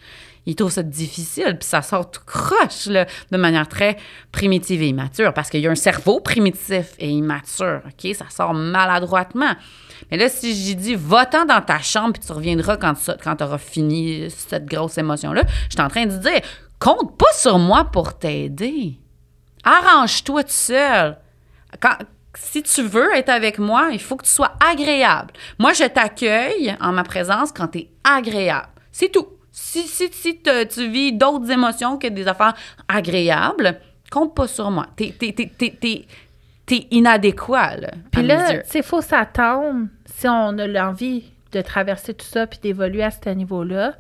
[0.48, 3.96] Il trouve ça difficile, puis ça sort tout croche, là, de manière très
[4.32, 8.16] primitive et immature, parce qu'il y a un cerveau primitif et immature, OK?
[8.16, 9.54] Ça sort maladroitement.
[10.10, 13.36] Mais là, si j'ai dit, va-t'en dans ta chambre, puis tu reviendras quand, ça- quand
[13.36, 16.42] tu auras fini cette grosse émotion-là, je suis en train de dire,
[16.84, 19.00] compte pas sur moi pour t'aider.
[19.64, 21.18] Arrange-toi tout seul.
[21.80, 21.96] Quand,
[22.36, 25.34] si tu veux être avec moi, il faut que tu sois agréable.
[25.60, 28.68] Moi, je t'accueille en ma présence quand tu es agréable.
[28.92, 29.28] C'est tout.
[29.52, 32.56] Si, si, si te- tu vis d'autres émotions que des affaires
[32.88, 33.80] agréables,
[34.12, 34.88] compte pas sur moi.
[34.96, 36.06] T'es, t'es, t'es, t'es, t'es-
[36.66, 42.26] t'es inadéquat, là, Puis là, il faut s'attendre, si on a l'envie de traverser tout
[42.26, 43.94] ça puis d'évoluer à ce niveau-là,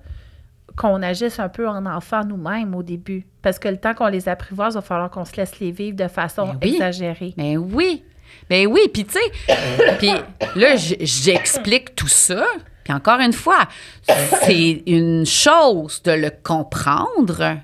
[0.75, 3.25] qu'on agisse un peu en enfant nous-mêmes au début.
[3.41, 5.95] Parce que le temps qu'on les apprivoise, il va falloir qu'on se laisse les vivre
[5.95, 6.73] de façon oui.
[6.73, 7.33] exagérée.
[7.37, 8.03] Ben oui.
[8.49, 9.55] Ben oui, puis tu sais,
[9.99, 10.11] puis
[10.55, 12.43] là, j'explique tout ça.
[12.83, 13.67] Puis encore une fois,
[14.43, 17.59] c'est une chose de le comprendre.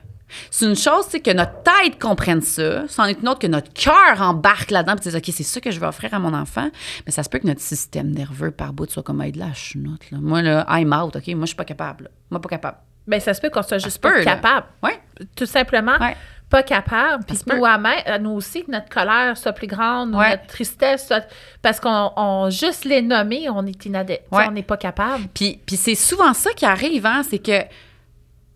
[0.52, 2.88] C'est une chose, c'est que notre tête comprenne ça.
[2.88, 5.72] C'en est une autre que notre cœur embarque là-dedans et dise, OK, c'est ça que
[5.72, 6.70] je vais offrir à mon enfant.
[7.06, 9.54] Mais ça se peut que notre système nerveux par bout soit comme, hey, de la
[9.54, 10.20] chenoute, là.
[10.22, 11.28] Moi, là, I'm out, OK?
[11.30, 12.06] Moi, je suis pas capable.
[12.06, 12.10] là.
[12.30, 12.78] Moi, pas capable.
[13.10, 14.68] Ben, ça se peut qu'on soit juste pas capable.
[14.84, 15.00] Ouais.
[15.36, 16.16] Tout simplement, Ouais.
[16.50, 17.24] pas capable.
[17.26, 20.30] Puis nous, à nous aussi, que notre colère soit plus grande, Ouais.
[20.32, 21.26] notre tristesse soit...
[21.62, 24.20] Parce qu'on on- juste les nommer, on est inadé...
[24.32, 25.26] On n'est pas capable.
[25.34, 27.64] Puis, puis c'est souvent ça qui arrive, hein, c'est que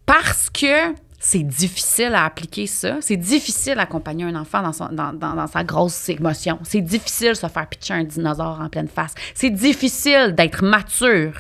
[0.05, 5.13] parce que c'est difficile à appliquer ça, c'est difficile d'accompagner un enfant dans, son- dans,
[5.13, 6.59] dans- dans sa grosse émotion.
[6.63, 9.15] C'est difficile de se faire pitcher un dinosaure en pleine face.
[9.33, 11.33] C'est difficile d'être mature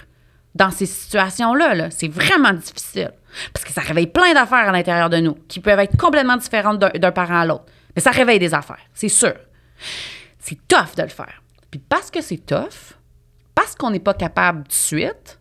[0.55, 1.73] dans ces situations-là.
[1.75, 1.89] là.
[1.91, 3.11] C'est vraiment difficile.
[3.53, 6.79] Parce que ça réveille plein d'affaires à l'intérieur de nous qui peuvent être complètement différentes
[6.79, 7.65] d'un parent à l'autre.
[7.95, 9.33] Mais ça réveille des affaires, c'est sûr.
[10.39, 11.41] C'est tough de le faire.
[11.71, 12.95] Puis parce que c'est tough,
[13.55, 15.39] parce qu'on n'est pas capable de suite,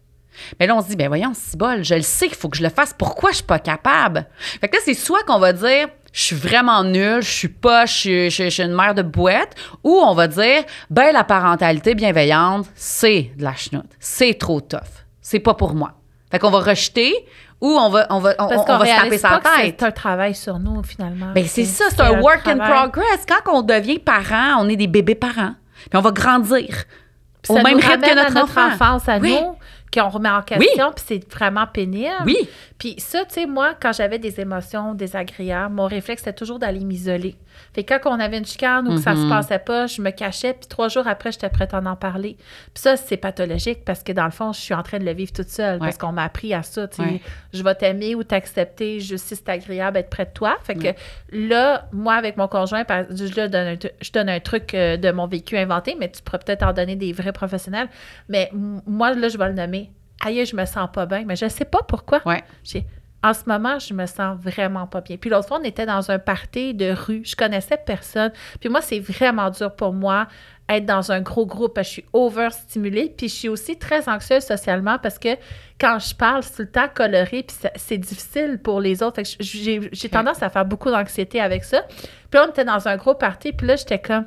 [0.58, 2.56] mais là, on se dit, ben voyons, c'est bol, je le sais qu'il faut que
[2.56, 2.94] je le fasse.
[2.98, 4.26] Pourquoi je suis pas capable?
[4.60, 7.84] Fait que là, c'est soit qu'on va dire, je suis vraiment nulle, je suis pas,
[7.86, 9.54] je suis, je- je suis une mère de boîte,
[9.84, 13.90] ou on va dire, ben la parentalité bienveillante, c'est de la chenoute.
[14.00, 15.01] C'est trop tough.
[15.22, 15.92] C'est pas pour moi.
[16.30, 17.14] Fait qu'on va rejeter,
[17.60, 19.76] ou on va, on va, on, Parce on qu'on va se taper sa tête.
[19.78, 21.32] c'est un travail sur nous, finalement.
[21.34, 23.24] Ben c'est ça, c'est un work in progress.
[23.26, 25.54] Quand on devient parent, on est des bébés parents.
[25.88, 26.66] Puis on va grandir.
[27.42, 28.72] Puis Au ça même nous rythme que ramène à notre notre enfant.
[28.72, 29.32] enfance à Oui.
[29.32, 29.56] nous,
[29.92, 32.10] qu'on remet en question, puis c'est vraiment pénible.
[32.24, 32.36] Oui.
[32.78, 36.80] Puis ça, tu sais, moi, quand j'avais des émotions désagréables, mon réflexe, c'était toujours d'aller
[36.84, 37.36] m'isoler.
[37.74, 39.28] Fait que quand on avait une chicane ou que ça se Mhm.
[39.30, 42.36] passait pas, je me cachais, puis trois jours après, j'étais prête à en parler.
[42.74, 45.12] Puis ça, c'est pathologique parce que dans le fond, je suis en train de le
[45.12, 45.86] vivre toute seule Ouais.
[45.86, 46.86] parce qu'on m'a appris à ça.
[46.98, 47.20] Ouais.
[47.52, 50.56] Je vais t'aimer ou t'accepter juste si c'est agréable d'être près de toi.
[50.64, 50.88] Fait que
[51.30, 55.26] là, moi, avec mon conjoint, je, donne un, je donne un truc euh, de mon
[55.26, 57.88] vécu inventé, mais tu pourrais peut-être en donner des vrais professionnels.
[58.28, 59.90] Mais moi, là, je vais le nommer.
[60.24, 62.20] Aïe, je me sens pas bien, mais je sais pas pourquoi.
[62.26, 62.44] Ouais.
[63.24, 65.16] En ce moment, je me sens vraiment pas bien.
[65.16, 67.22] Puis l'autre fois, on était dans un party de rue.
[67.24, 68.32] Je connaissais personne.
[68.58, 70.26] Puis moi, c'est vraiment dur pour moi
[70.68, 73.14] être dans un gros groupe je suis overstimulée.
[73.16, 75.36] Puis je suis aussi très anxieuse socialement parce que
[75.78, 77.44] quand je parle, c'est tout le temps coloré.
[77.44, 79.22] Puis c'est difficile pour les autres.
[79.40, 81.82] J'ai tendance à faire beaucoup d'anxiété avec ça.
[81.82, 83.52] Puis là, on était dans un gros party.
[83.52, 84.26] Puis là, j'étais comme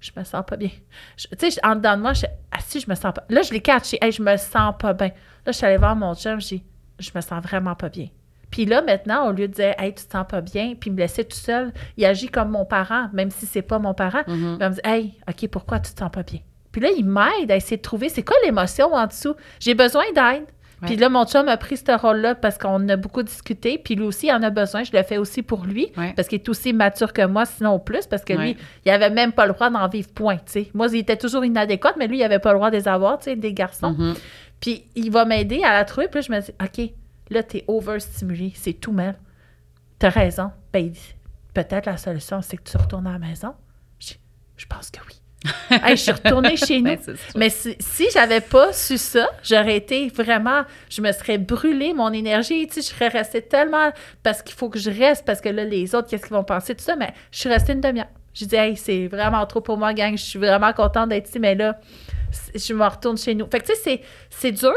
[0.00, 0.70] je me sens pas bien.
[1.16, 3.24] Tu sais, en dedans de moi, je ah si, je me sens pas.
[3.28, 3.98] Là, je l'ai catché.
[4.00, 5.08] Hey, je me sens pas bien.
[5.08, 5.12] Là,
[5.46, 6.62] je suis allée voir mon chum, j'ai
[7.00, 8.08] je me sens vraiment pas bien.
[8.50, 10.96] Puis là, maintenant, au lieu de dire, hey, tu te sens pas bien, puis me
[10.98, 14.22] laisser tout seul, il agit comme mon parent, même si c'est pas mon parent.
[14.26, 14.52] Mhm.
[14.54, 16.40] Il va me dire, hey, OK, pourquoi tu te sens pas bien?
[16.72, 19.34] Puis là, il m'aide à essayer de trouver c'est quoi l'émotion en dessous.
[19.60, 20.44] J'ai besoin d'aide.
[20.82, 23.78] Puis là, mon chum a pris ce rôle-là parce qu'on a beaucoup discuté.
[23.78, 24.84] Puis lui aussi, il en a besoin.
[24.84, 26.12] Je le fais aussi pour lui Ouais.
[26.14, 28.38] parce qu'il est aussi mature que moi, sinon plus, parce que Ouais.
[28.44, 30.36] lui, il avait même pas le droit d'en vivre point.
[30.74, 33.18] Moi, il était toujours inadéquat, mais lui, il avait pas le droit de les avoir,
[33.18, 33.90] tu sais, des garçons.
[33.98, 34.14] Mhm.
[34.60, 36.06] Puis il va m'aider à la trouver.
[36.06, 36.92] Puis là, je me dis, OK,
[37.30, 38.52] là, t'es overstimulé.
[38.54, 39.16] C'est tout, Mel.
[39.98, 40.50] T'as raison.
[40.72, 40.92] Ben,
[41.54, 43.54] peut-être la solution, c'est que tu retournes à la maison.
[43.98, 44.14] Je,
[44.56, 45.14] je pense que oui.
[45.70, 46.96] Hey, je suis retournée chez nous.
[46.96, 47.16] Ben.
[47.36, 52.12] Mais si, si j'avais pas su ça, j'aurais été vraiment, je me serais brûlée mon
[52.12, 55.48] énergie, tu sais, je serais restée tellement parce qu'il faut que je reste parce que
[55.48, 58.08] là les autres qu'est-ce qu'ils vont penser tout ça, mais je suis restée une demi-heure.
[58.34, 61.38] Je dis hey, c'est vraiment trop pour moi gang, je suis vraiment contente d'être ici
[61.38, 61.78] mais là
[62.54, 63.46] je me retourne chez nous.
[63.50, 64.00] Fait que tu sais c'est
[64.30, 64.72] c'est dur.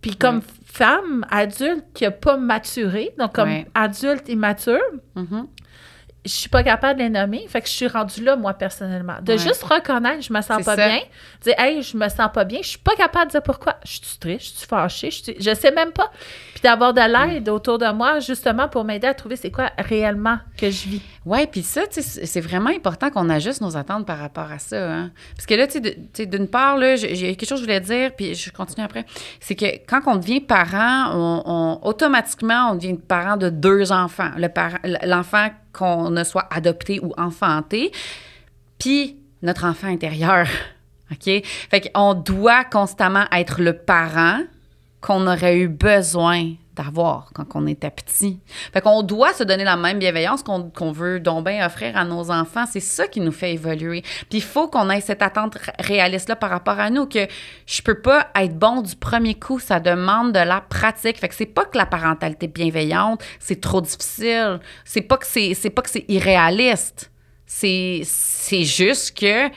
[0.00, 0.42] Puis comme Ouais.
[0.72, 3.66] Femme adulte qui a pas maturé, donc comme Ouais.
[3.74, 4.80] adulte immature,
[5.16, 5.46] Mhm.
[6.24, 7.44] Je suis pas capable de les nommer.
[7.48, 9.16] Fait que je suis rendue là, moi, personnellement.
[9.22, 9.38] De Ouais.
[9.38, 10.88] juste reconnaître, je me sens pas ça.
[10.88, 11.00] bien.
[11.42, 12.60] Dire, hey, je me sens pas bien.
[12.62, 13.76] Je suis pas capable de dire pourquoi.
[13.84, 15.34] Je suis triste, je suis fâchée, je, suis...
[15.40, 16.12] je sais même pas.
[16.52, 20.38] Puis d'avoir de l'aide autour de moi, justement, pour m'aider à trouver c'est quoi réellement
[20.56, 21.02] que je vis.
[21.24, 24.58] Oui, puis ça, tu sais, c'est vraiment important qu'on ajuste nos attentes par rapport à
[24.60, 24.76] ça.
[24.92, 25.10] hein.
[25.36, 25.80] Parce que là, tu
[26.12, 29.04] sais, d'une part, là, j'ai quelque chose que je voulais dire, puis je continue après.
[29.40, 34.30] C'est que quand on devient parent, on, on- automatiquement, on devient parent de deux enfants.
[34.36, 37.92] Le parent- L'enfant qu'on ne soit adopté ou enfanté,
[38.78, 40.46] puis notre enfant intérieur.
[41.10, 41.44] OK?
[41.44, 44.40] Fait qu'on doit constamment être le parent
[45.00, 48.40] qu'on aurait eu besoin d'avoir quand on était petit.
[48.72, 52.30] Fait qu'on doit se donner la même bienveillance qu'on veut donc bien offrir à nos
[52.30, 52.64] enfants.
[52.70, 54.02] C'est ça qui nous fait évoluer.
[54.30, 57.26] Puis il faut qu'on ait cette attente réaliste-là par rapport à nous, que
[57.66, 59.58] je peux pas être bon du premier coup.
[59.58, 61.18] Ça demande de la pratique.
[61.18, 64.60] Fait que c'est pas que la parentalité bienveillante, c'est trop difficile.
[64.84, 67.10] C'est pas que c'est pas que c'est irréaliste.
[67.46, 68.04] C'est
[68.50, 69.48] juste que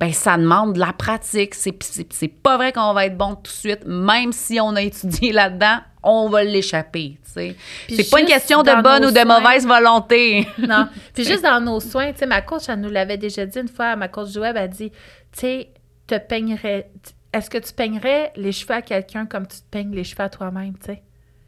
[0.00, 1.54] ben ça demande de la pratique.
[1.54, 5.32] C'est pas vrai qu'on va être bon tout de suite, même si on a étudié
[5.32, 7.18] là-dedans, on va l'échapper.
[7.24, 9.40] C'est pas une question de bonne ou de soins.
[9.40, 10.46] mauvaise volonté.
[10.58, 10.88] Non.
[11.14, 13.68] Puis juste dans nos soins, tu sais, ma coach, elle nous l'avait déjà dit une
[13.68, 14.96] fois, ma coach web, elle dit, tu
[15.32, 15.68] sais,
[16.06, 16.90] te peignerais,
[17.32, 20.28] est-ce que tu peignerais les cheveux à quelqu'un comme tu te peignes les cheveux à
[20.28, 21.02] toi-même, tu sais?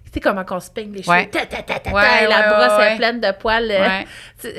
[0.05, 1.27] Tu sais comment on se peigne les cheveux, Ouais.
[1.29, 3.71] ta, ta, ta, ta, ta, Ouais, et la ouais, brosse est pleine de poils.
[3.71, 4.51] euh.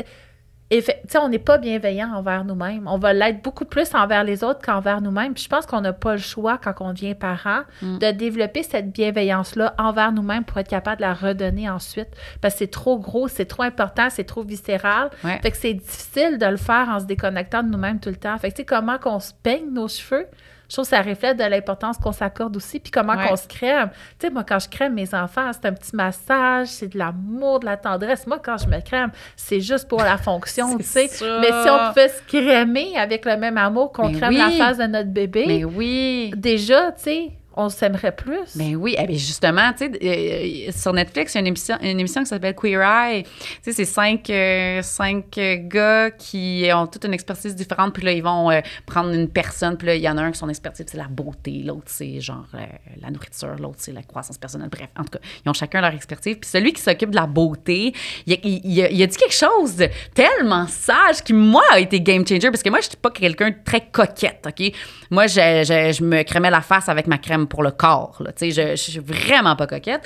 [0.80, 2.88] Tu- sais, on n'est pas bienveillant envers nous-mêmes.
[2.88, 5.34] On va l'être beaucoup plus envers les autres qu'envers nous-mêmes.
[5.34, 7.98] Puis je pense qu'on n'a pas le choix, quand on devient parent, Mm.
[7.98, 12.08] de développer cette bienveillance-là envers nous-mêmes pour être capable de la redonner ensuite.
[12.40, 15.10] Parce que c'est trop gros, c'est trop important, c'est trop viscéral.
[15.24, 15.40] Ouais.
[15.42, 18.38] Fait que c'est difficile de le faire en se déconnectant de nous-mêmes tout le temps.
[18.38, 20.26] Fait que tu sais, comment qu'on se peigne nos cheveux,
[20.72, 23.28] je trouve que ça reflète de l'importance qu'on s'accorde aussi, puis comment Ouais.
[23.28, 23.90] qu'on se crème.
[24.18, 27.60] Tu sais, moi, quand je crème mes enfants, c'est un petit massage, c'est de l'amour,
[27.60, 28.26] de la tendresse.
[28.26, 31.10] Moi, quand je me crème, c'est juste pour la fonction, tu sais.
[31.42, 34.38] Mais si on pouvait se crémer avec le même amour qu'on crème oui.
[34.38, 36.32] la face de notre bébé, Mais oui.
[36.38, 38.56] déjà, tu sais, on s'aimerait plus.
[38.56, 41.78] Ben oui, eh bien, justement, tu sais, euh, sur Netflix, il y a une émission,
[41.82, 43.24] une émission qui s'appelle Queer Eye.
[43.24, 43.30] Tu
[43.62, 48.12] sais, c'est cinq, euh, cinq euh, gars qui ont toute une expertise différente, puis là,
[48.14, 50.50] ils vont euh, prendre une personne, puis là, il y en a un qui son
[50.50, 52.60] expertise, c'est la beauté, l'autre, c'est genre euh,
[53.02, 54.70] la nourriture, l'autre, c'est la croissance personnelle.
[54.70, 56.38] Bref, en tout cas, ils ont chacun leur expertise.
[56.40, 57.94] Puis celui qui s'occupe de la beauté,
[58.26, 62.64] il a dit quelque chose de tellement sage qui, moi, a été game changer, parce
[62.64, 64.74] que moi, je suis pas quelqu'un de très coquette, OK?
[65.10, 68.50] Moi, je, je, je me crémais la face avec ma crème pour le corps, je,
[68.52, 70.02] je suis vraiment pas coquette.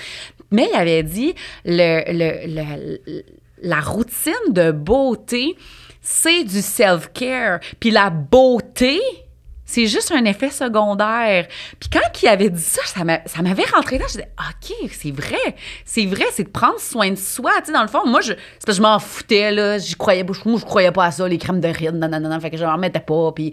[0.51, 1.33] Mais il avait dit,
[1.63, 3.23] le, le, le-
[3.61, 5.55] la routine de beauté,
[6.01, 7.59] c'est du self-care.
[7.79, 8.99] Puis la beauté,
[9.67, 11.47] c'est juste un effet secondaire.
[11.79, 14.05] Puis quand il avait dit ça, ça m'a- ça m'avait rentré là.
[14.07, 15.55] Je disais, OK, c'est vrai.
[15.85, 17.51] C'est vrai, c'est de prendre soin de soi.
[17.59, 19.77] Tu sais, dans le fond, moi, je, parce que je m'en foutais, là.
[19.79, 22.39] J'y croyais, moi, je croyais pas à ça, les crèmes de rides, non.
[22.39, 23.31] Fait que je m'en mettais pas.
[23.31, 23.51] Puis.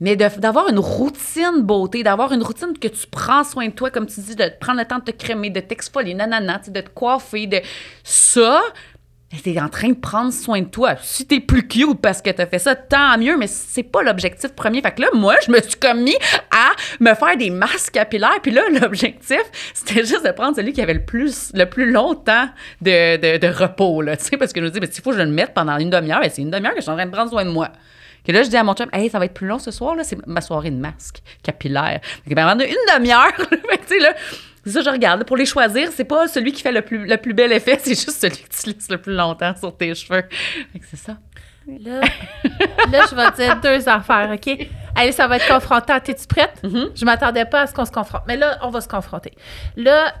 [0.00, 4.06] Mais d'avoir une routine beauté, d'avoir une routine que tu prends soin de toi, comme
[4.06, 7.46] tu dis, de prendre le temps de te crémer, de t'exfolier, nanana, de te coiffer,
[7.46, 7.60] de
[8.02, 8.62] ça,
[9.42, 10.96] t'es en train de prendre soin de toi.
[11.02, 14.52] Si t'es plus cute parce que t'as fait ça, tant mieux, mais c'est pas l'objectif
[14.54, 14.82] premier.
[14.82, 16.16] Fait que là, moi, je me suis comme mis
[16.50, 18.40] à me faire des masques capillaires.
[18.42, 19.42] Puis là, l'objectif,
[19.72, 22.48] c'était juste de prendre celui qui avait le plus, le plus longtemps
[22.80, 25.16] de, de, repos, là, tu sais, parce que je me dis, mais s'il faut que
[25.16, 27.06] je le mette pendant une demi-heure, ben, c'est une demi-heure que je suis en train
[27.06, 27.70] de prendre soin de moi.
[28.24, 29.94] Que là, je dis à mon chum, hey, ça va être plus long ce soir,
[29.94, 32.00] là, c'est ma soirée de masque capillaire.
[32.24, 34.14] Fait que pendant une demi-heure, tu sais, là,
[34.64, 35.24] c'est ça, je regarde.
[35.24, 37.90] Pour les choisir, c'est pas celui qui fait le plus, le plus bel effet, c'est
[37.94, 40.24] juste celui que tu laisses le plus longtemps sur tes cheveux.
[40.72, 41.16] Fait que c'est ça.
[41.66, 42.00] Là,
[42.90, 44.68] là, je vais te dire deux affaires, OK?
[44.96, 46.00] Allez, ça va être confrontant.
[46.00, 46.60] T'es-tu prête?
[46.64, 46.98] Mm-hmm.
[46.98, 48.22] Je m'attendais pas à ce qu'on se confronte.
[48.26, 49.32] Mais là, on va se confronter.
[49.76, 50.14] Là,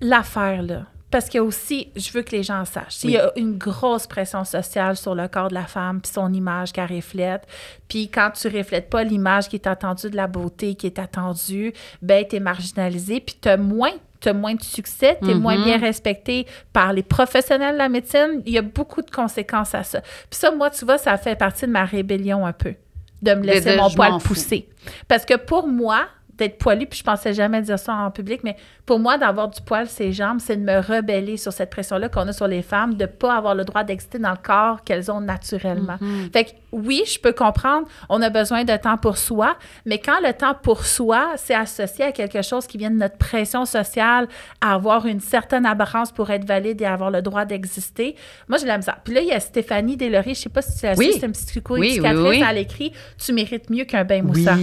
[0.00, 0.82] l'affaire, là,
[1.14, 3.04] parce que aussi, je veux que les gens sachent.
[3.04, 6.32] Il y a une grosse pression sociale sur le corps de la femme, puis son
[6.32, 7.46] image qu'elle reflète.
[7.86, 11.72] Puis quand tu reflètes pas l'image qui est attendue de la beauté qui est attendue,
[12.02, 16.48] ben, t'es marginalisé, puis t'as moins tu moins de succès, tu es moins bien respecté
[16.72, 18.42] par les professionnels de la médecine.
[18.44, 20.00] Il y a beaucoup de conséquences à ça.
[20.00, 22.74] Puis ça, moi, tu vois, ça fait partie de ma rébellion un peu,
[23.22, 24.68] de me laisser mon poil pousser.
[25.06, 28.56] Parce que pour moi, d'être poilu, puis je pensais jamais dire ça en public, mais
[28.86, 32.26] pour moi, d'avoir du poil ses jambes, c'est de me rebeller sur cette pression-là qu'on
[32.28, 35.20] a sur les femmes, de pas avoir le droit d'exister dans le corps qu'elles ont
[35.20, 35.96] naturellement.
[36.00, 36.32] Mm-hmm.
[36.32, 39.56] Fait que oui, je peux comprendre, on a besoin de temps pour soi,
[39.86, 43.16] mais quand le temps pour soi, c'est associé à quelque chose qui vient de notre
[43.16, 44.28] pression sociale,
[44.60, 48.16] à avoir une certaine apparence pour être valide et avoir le droit d'exister,
[48.48, 48.98] moi, j'ai la misère.
[49.04, 51.12] Puis là, il y a Stéphanie Deslauriers, je sais pas si tu la Oui.
[51.18, 52.44] c'est une psycho Oui, oui, oui.
[52.48, 54.56] elle écrit «Tu mérites mieux qu'un bain moussant».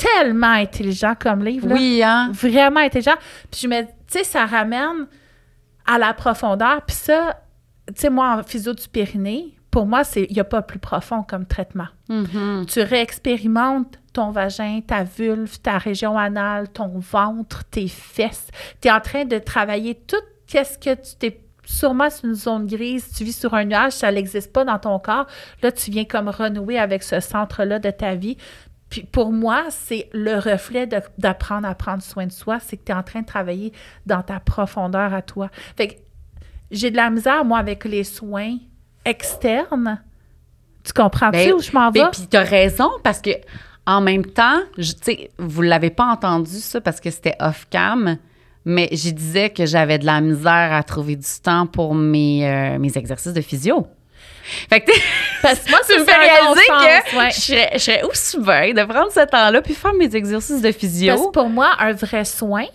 [0.00, 1.74] Tellement intelligent comme livre, là.
[1.74, 2.30] Oui, hein?
[2.32, 3.16] Vraiment intelligent.
[3.50, 5.06] Puis je me tu sais, ça ramène
[5.86, 6.82] à la profondeur.
[6.86, 7.42] Puis ça,
[7.86, 10.78] tu sais, moi, en physio du périnée, pour moi, c'est il n'y a pas plus
[10.78, 11.88] profond comme traitement.
[12.08, 12.66] Mhm.
[12.66, 18.48] Tu réexpérimentes ton vagin, ta vulve, ta région anale, ton ventre, tes fesses.
[18.80, 20.16] Tu es en train de travailler tout
[20.48, 24.10] qu'est-ce que tu t'es sûrement c'est une zone grise, tu vis sur un nuage, ça
[24.10, 25.26] n'existe pas dans ton corps.
[25.62, 28.36] Là, tu viens comme renouer avec ce centre-là de ta vie.
[28.90, 30.86] Puis pour moi, c'est le reflet
[31.16, 33.72] d'apprendre à prendre soin de soi, c'est que tu es en train de travailler
[34.04, 35.48] dans ta profondeur à toi.
[35.76, 35.94] Fait que
[36.72, 38.56] j'ai de la misère, moi, avec les soins
[39.04, 40.00] externes.
[40.84, 42.00] Tu comprends-tu Ben, où je m'en vais?
[42.00, 43.30] Ben, Puis t'as raison parce que
[43.86, 47.66] en même temps, je- tu sais, vous l'avez pas entendu ça parce que c'était off
[47.70, 48.16] cam,
[48.64, 52.78] mais je disais que j'avais de la misère à trouver du temps pour mes, euh,
[52.78, 53.86] mes exercices de physio.
[54.68, 54.92] Fait que
[55.42, 57.30] Parce que moi, tu me fais réaliser que ouais.
[57.30, 60.72] je, serais, je serais aussi bien de prendre ce temps-là puis faire mes exercices de
[60.72, 61.14] physio.
[61.14, 62.66] Parce que pour moi, un vrai soin,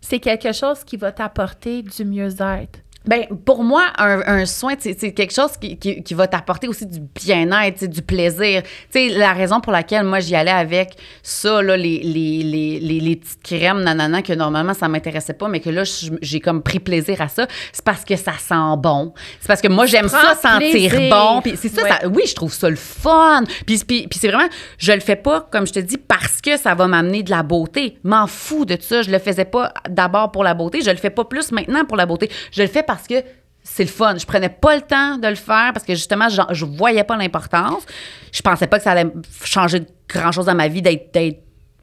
[0.00, 2.78] c'est quelque chose qui va t'apporter du mieux-être.
[3.06, 6.86] Ben, pour moi, un, un soin, c'est quelque chose qui, qui, qui va t'apporter aussi
[6.86, 8.62] du bien-être, du plaisir.
[8.62, 12.80] Tu sais, la raison pour laquelle moi, j'y allais avec ça, là, les, les, les,
[12.80, 15.82] les, les petites crèmes, nanana, que normalement, ça m'intéressait pas, mais que là,
[16.20, 19.12] j'ai comme pris plaisir à ça, c'est parce que ça sent bon.
[19.40, 21.40] C'est parce que moi, j'aime ça sentir bon.
[21.42, 21.88] Puis c'est ça, Ouais.
[21.90, 23.44] ça- oui, je trouve ça le fun.
[23.66, 24.48] Puis, puis, puis c'est vraiment,
[24.78, 27.42] je le fais pas, comme je te dis, parce que ça va m'amener de la
[27.42, 27.98] beauté.
[28.02, 29.02] M'en fous de ça.
[29.02, 30.80] Je le faisais pas d'abord pour la beauté.
[30.82, 32.30] Je le fais pas plus maintenant pour la beauté.
[32.50, 33.14] Je le fais parce que
[33.62, 34.16] c'est le fun.
[34.16, 37.16] Je prenais pas le temps de le faire parce que justement, j'en- je voyais pas
[37.16, 37.84] l'importance.
[38.32, 39.10] Je pensais pas que ça allait
[39.44, 41.38] changer grand chose dans ma vie d'être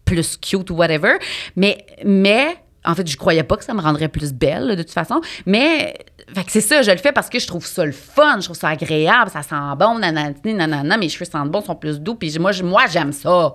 [0.05, 1.13] plus cute ou whatever.
[1.55, 2.55] Mais, mais
[2.85, 5.21] en fait, je croyais pas que ça me rendrait plus belle, de toute façon.
[5.45, 5.93] Mais,
[6.35, 8.45] fait que c'est ça, je le fais parce que je trouve ça le fun, je
[8.45, 12.15] trouve ça agréable, ça sent bon, nanana, nanana, mes cheveux sentent bon, sont plus doux,
[12.15, 13.53] puis moi, je- moi j'aime ça.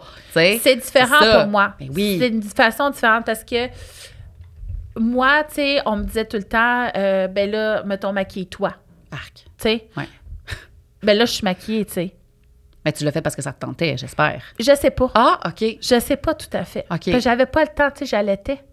[0.62, 1.40] C'est différent ça.
[1.40, 1.74] pour moi.
[1.78, 2.16] Ben oui.
[2.20, 3.68] C'est une façon différente parce que
[4.98, 8.74] moi, tu sais, on me disait tout le temps, euh, ben là, mettons, maquille-toi.
[9.10, 9.34] Arc.
[9.34, 9.88] Tu sais?
[9.96, 10.08] Ouais.
[11.02, 12.14] Ben là, je suis maquillée, tu sais.
[12.84, 14.42] Mais tu l'as fait parce que ça te tentait, j'espère.
[14.58, 15.10] Je sais pas.
[15.14, 15.76] Ah, OK.
[15.80, 16.86] Je sais pas tout à fait.
[16.90, 17.18] OK.
[17.20, 18.64] J'avais pas le temps, tu sais, j'allaitais.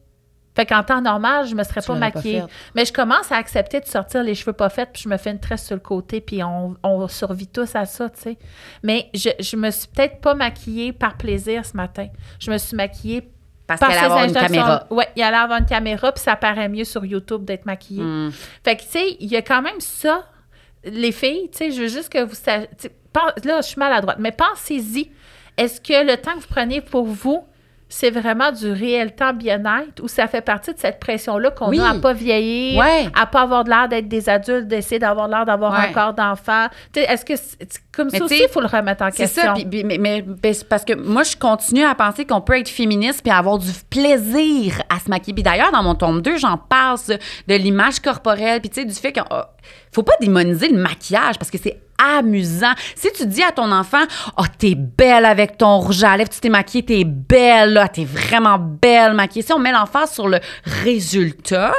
[0.55, 2.43] Fait qu'en temps normal, je me serais Tu pas maquillée.
[2.75, 5.31] Mais je commence à accepter de sortir les cheveux pas faits, puis je me fais
[5.31, 8.37] une tresse sur le côté, puis on, on survit tous à ça, tu sais.
[8.81, 12.07] Mais je, je me suis peut-être pas maquillée par plaisir ce matin.
[12.39, 13.29] Je me suis maquillée
[13.67, 14.87] Parce par qu'elle allait avoir une caméra.
[14.89, 18.03] Oui, il allait avoir une caméra, puis ça paraît mieux sur YouTube d'être maquillée.
[18.03, 18.31] Hmm.
[18.63, 20.23] Fait que, tu sais, il y a quand même ça,
[20.83, 22.69] les filles, tu sais, je veux juste que vous sachiez.
[23.43, 25.09] Là, je suis maladroite, mais pensez-y.
[25.57, 27.45] Est-ce que le temps que vous prenez pour vous,
[27.87, 31.79] c'est vraiment du réel temps bien-être ou ça fait partie de cette pression-là qu'on Oui.
[31.79, 33.07] a à pas vieillir, Ouais.
[33.17, 35.89] à pas avoir l'air d'être des adultes, d'essayer d'avoir l'air d'avoir Ouais.
[35.89, 36.67] un corps d'enfant?
[36.95, 39.43] Est-ce que c'est- comme Mais ça aussi, il faut le remettre en C'est question?
[39.43, 42.41] ça, puis- puis- mais, mais- mais c'est parce que moi, je continue à penser qu'on
[42.41, 45.33] peut être féministe puis avoir du plaisir à se maquiller.
[45.33, 47.13] Puis d'ailleurs, dans mon tome 2, j'en parle ça,
[47.47, 49.23] de l'image corporelle, puis tu sais, du fait qu'il
[49.93, 52.73] faut pas démoniser le maquillage parce que c'est amusant.
[52.95, 54.03] Si tu dis à ton enfant,
[54.37, 58.05] «Oh, t'es belle avec ton rouge à lèvres, tu t'es maquillée, t'es belle, là, t'es
[58.05, 60.39] vraiment belle maquillée.» Si on met l'emphase sur le
[60.83, 61.73] résultat,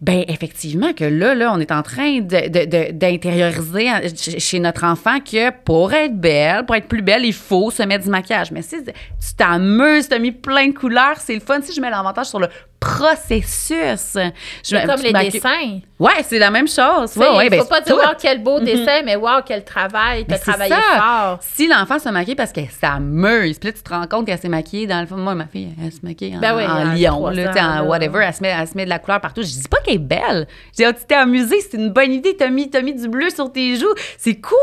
[0.00, 4.58] ben effectivement que là, là, on est en train de- de- de- d'intérioriser ch- chez
[4.58, 8.10] notre enfant que pour être belle, pour être plus belle, il faut se mettre du
[8.10, 8.50] maquillage.
[8.50, 8.92] Mais si tu
[9.36, 11.60] t'amuses, tu as mis plein de couleurs, c'est le fun.
[11.62, 12.48] Si je mets l'avantage sur le
[12.84, 14.16] processus,
[14.64, 17.12] je comme les maquilles- ouais, Ouais, c'est la même chose.
[17.16, 20.38] il Ouais, ben, faut pas dire wow, quel beau dessin, mais wow, quel travail, t'as
[20.38, 21.00] travaillé ça.
[21.00, 21.38] fort.
[21.40, 24.48] Si l'enfant se maquille parce qu'elle s'amuse, puis là, tu te rends compte qu'elle s'est
[24.48, 25.16] maquillée dans le fond.
[25.16, 27.86] Moi, ma fille, elle se maquille en, Ben oui, en à lion, là, ans, en
[27.86, 28.24] whatever.
[28.26, 29.42] Elle se, met, elle se met de la couleur partout.
[29.42, 30.46] Je dis pas qu'elle est belle.
[30.72, 32.36] Je dis, Ah, tu t'es amusée, c'est une bonne idée.
[32.36, 33.94] T'as mis, t'as mis du bleu sur tes joues.
[34.18, 34.56] C'est cool.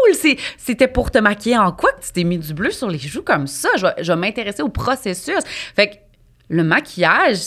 [0.58, 3.24] C'était pour te maquiller en quoi que tu t'es mis du bleu sur les joues
[3.24, 3.70] comme ça?
[3.78, 5.40] Je vais, je vais m'intéresser au processus.
[5.76, 5.96] Fait que
[6.50, 7.38] le maquillage,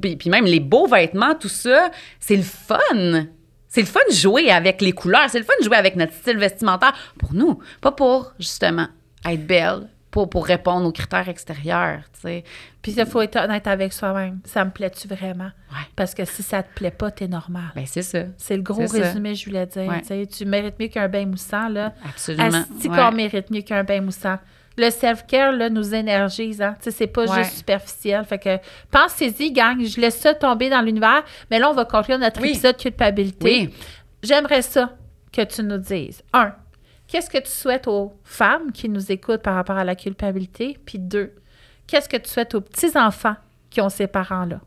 [0.00, 3.26] puis puis même les beaux vêtements, tout ça, c'est le fun.
[3.68, 5.30] C'est le fun de jouer avec les couleurs.
[5.30, 8.86] C'est le fun de jouer avec notre style vestimentaire pour nous, pas pour, justement,
[9.24, 12.44] être belle, pour, pour répondre aux critères extérieurs, tu sais.
[12.82, 14.40] Puis il faut être honnête avec soi-même.
[14.44, 15.50] Ça me plaît-tu vraiment?
[15.70, 15.86] Ouais.
[15.96, 17.72] Parce que si ça te plaît pas, t'es normal.
[17.74, 18.24] Ben, c'est ça.
[18.36, 18.98] C'est le gros ça.
[18.98, 19.84] résumé, je voulais dire.
[19.88, 20.26] Ouais.
[20.26, 21.94] Tu mérites mieux qu'un bain moussant, là.
[22.06, 22.44] Absolument.
[22.44, 22.96] Asti Ouais.
[22.96, 24.38] qu'on mérite mieux qu'un bain moussant.
[24.78, 26.74] Le self-care, là, nous énergise, hein.
[26.78, 27.44] Tu sais, c'est pas Ouais.
[27.44, 28.24] juste superficiel.
[28.24, 28.58] Fait que,
[28.90, 29.84] pensez-y, gang.
[29.84, 31.22] Je laisse ça tomber dans l'univers.
[31.50, 32.50] Mais là, on va conclure notre Oui.
[32.50, 33.44] épisode culpabilité.
[33.44, 33.74] Oui.
[34.22, 34.96] J'aimerais ça
[35.32, 36.22] que tu nous dises.
[36.32, 36.54] Un,
[37.08, 40.78] qu'est-ce que tu souhaites aux femmes qui nous écoutent par rapport à la culpabilité?
[40.86, 41.34] Puis deux,
[41.86, 43.36] qu'est-ce que tu souhaites aux petits-enfants
[43.68, 44.60] qui ont ces parents-là?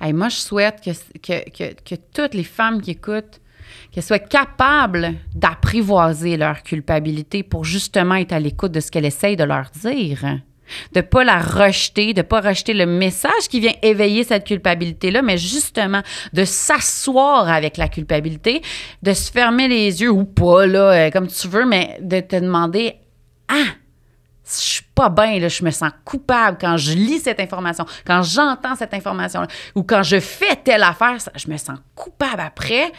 [0.00, 3.40] Hey, moi, je souhaite que, que, que, que toutes les femmes qui écoutent,
[3.92, 9.36] qu'elles soient capables d'apprivoiser leur culpabilité pour justement être à l'écoute de ce qu'elle essaye
[9.36, 10.24] de leur dire.
[10.92, 14.46] De ne pas la rejeter, de ne pas rejeter le message qui vient éveiller cette
[14.46, 16.00] culpabilité-là, mais justement
[16.32, 18.62] de s'asseoir avec la culpabilité,
[19.02, 22.36] de se fermer les yeux ou pas, là, euh, comme tu veux, mais de te
[22.36, 22.94] demander
[23.48, 23.74] Ah,
[24.46, 28.74] je suis pas bien, je me sens coupable quand je lis cette information, quand j'entends
[28.74, 32.92] cette information ou quand je fais telle affaire, je me sens coupable après.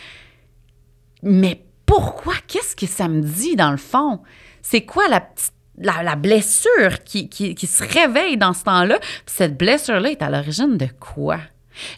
[1.24, 2.34] Mais pourquoi?
[2.48, 4.22] Qu'est-ce que ça me dit dans le fond?
[4.62, 9.00] C'est quoi la petite la, la blessure qui, qui, qui se réveille dans ce temps-là?
[9.26, 11.40] Cette blessure-là est à l'origine de quoi?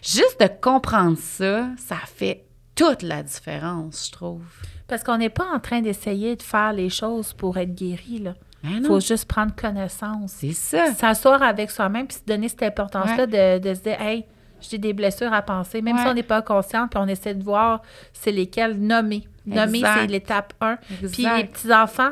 [0.02, 4.42] Juste de comprendre ça, ça fait toute la différence, je trouve.
[4.88, 8.34] Parce qu'on n'est pas en train d'essayer de faire les choses pour être guéri, là.
[8.64, 10.32] Hein, Il faut juste prendre connaissance.
[10.38, 10.92] C'est ça.
[10.94, 14.24] S'asseoir avec soi-même puis se donner cette importance-là de, de se dire, hey,
[14.60, 17.42] J'ai des blessures à penser, même si on n'est pas conscient, puis on essaie de
[17.44, 17.82] voir
[18.12, 19.28] c'est lesquelles nommer.
[19.46, 19.98] Nommer, Exact.
[20.00, 20.78] c'est l'étape 1.
[21.12, 22.10] Puis les petits-enfants,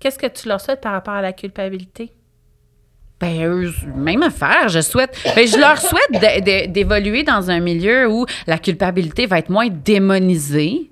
[0.00, 2.12] qu'est-ce que tu leur souhaites par rapport à la culpabilité?
[3.18, 4.68] Ben, eux, même affaire.
[4.68, 9.48] Je souhaite, ben, je leur souhaite d'évoluer dans un milieu où la culpabilité va être
[9.48, 10.90] moins démonisée,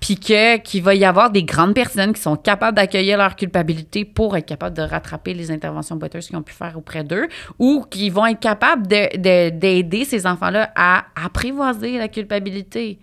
[0.00, 4.04] puis que qu'il va y avoir des grandes personnes qui sont capables d'accueillir leur culpabilité
[4.04, 7.84] pour être capables de rattraper les interventions boiteuses qu'ils ont pu faire auprès d'eux, ou
[7.90, 12.98] qui vont être capables de- de- d'aider ces enfants-là à apprivoiser la culpabilité.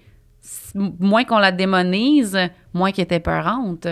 [0.76, 2.38] Moins qu'on la démonise,
[2.74, 3.88] moins qu'elle est épeurante.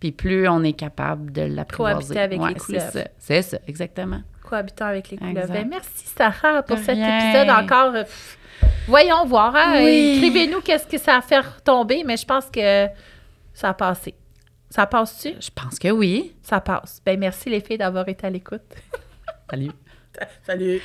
[0.00, 2.14] Puis plus on est capable de l'apprivoiser.
[2.14, 3.04] Cohabiter avec les c'est ça.
[3.18, 4.20] C'est ça, exactement.
[4.42, 5.46] Cohabitant avec les couleurs.
[5.48, 7.94] Ben, merci, Sarah, pour cet épisode encore.
[7.94, 8.04] euh,
[8.86, 9.54] voyons voir.
[9.56, 9.82] hein.
[9.84, 10.14] Oui.
[10.16, 12.86] Écrivez-nous qu'est-ce que ça a fait tomber, mais je pense que
[13.54, 14.14] ça a passé.
[14.70, 15.34] Ça passe-tu?
[15.40, 16.34] Je pense que oui.
[16.42, 17.00] Ça passe.
[17.04, 18.62] Ben, merci les filles d'avoir été à l'écoute.
[19.50, 19.70] Salut.
[20.46, 20.80] Salut.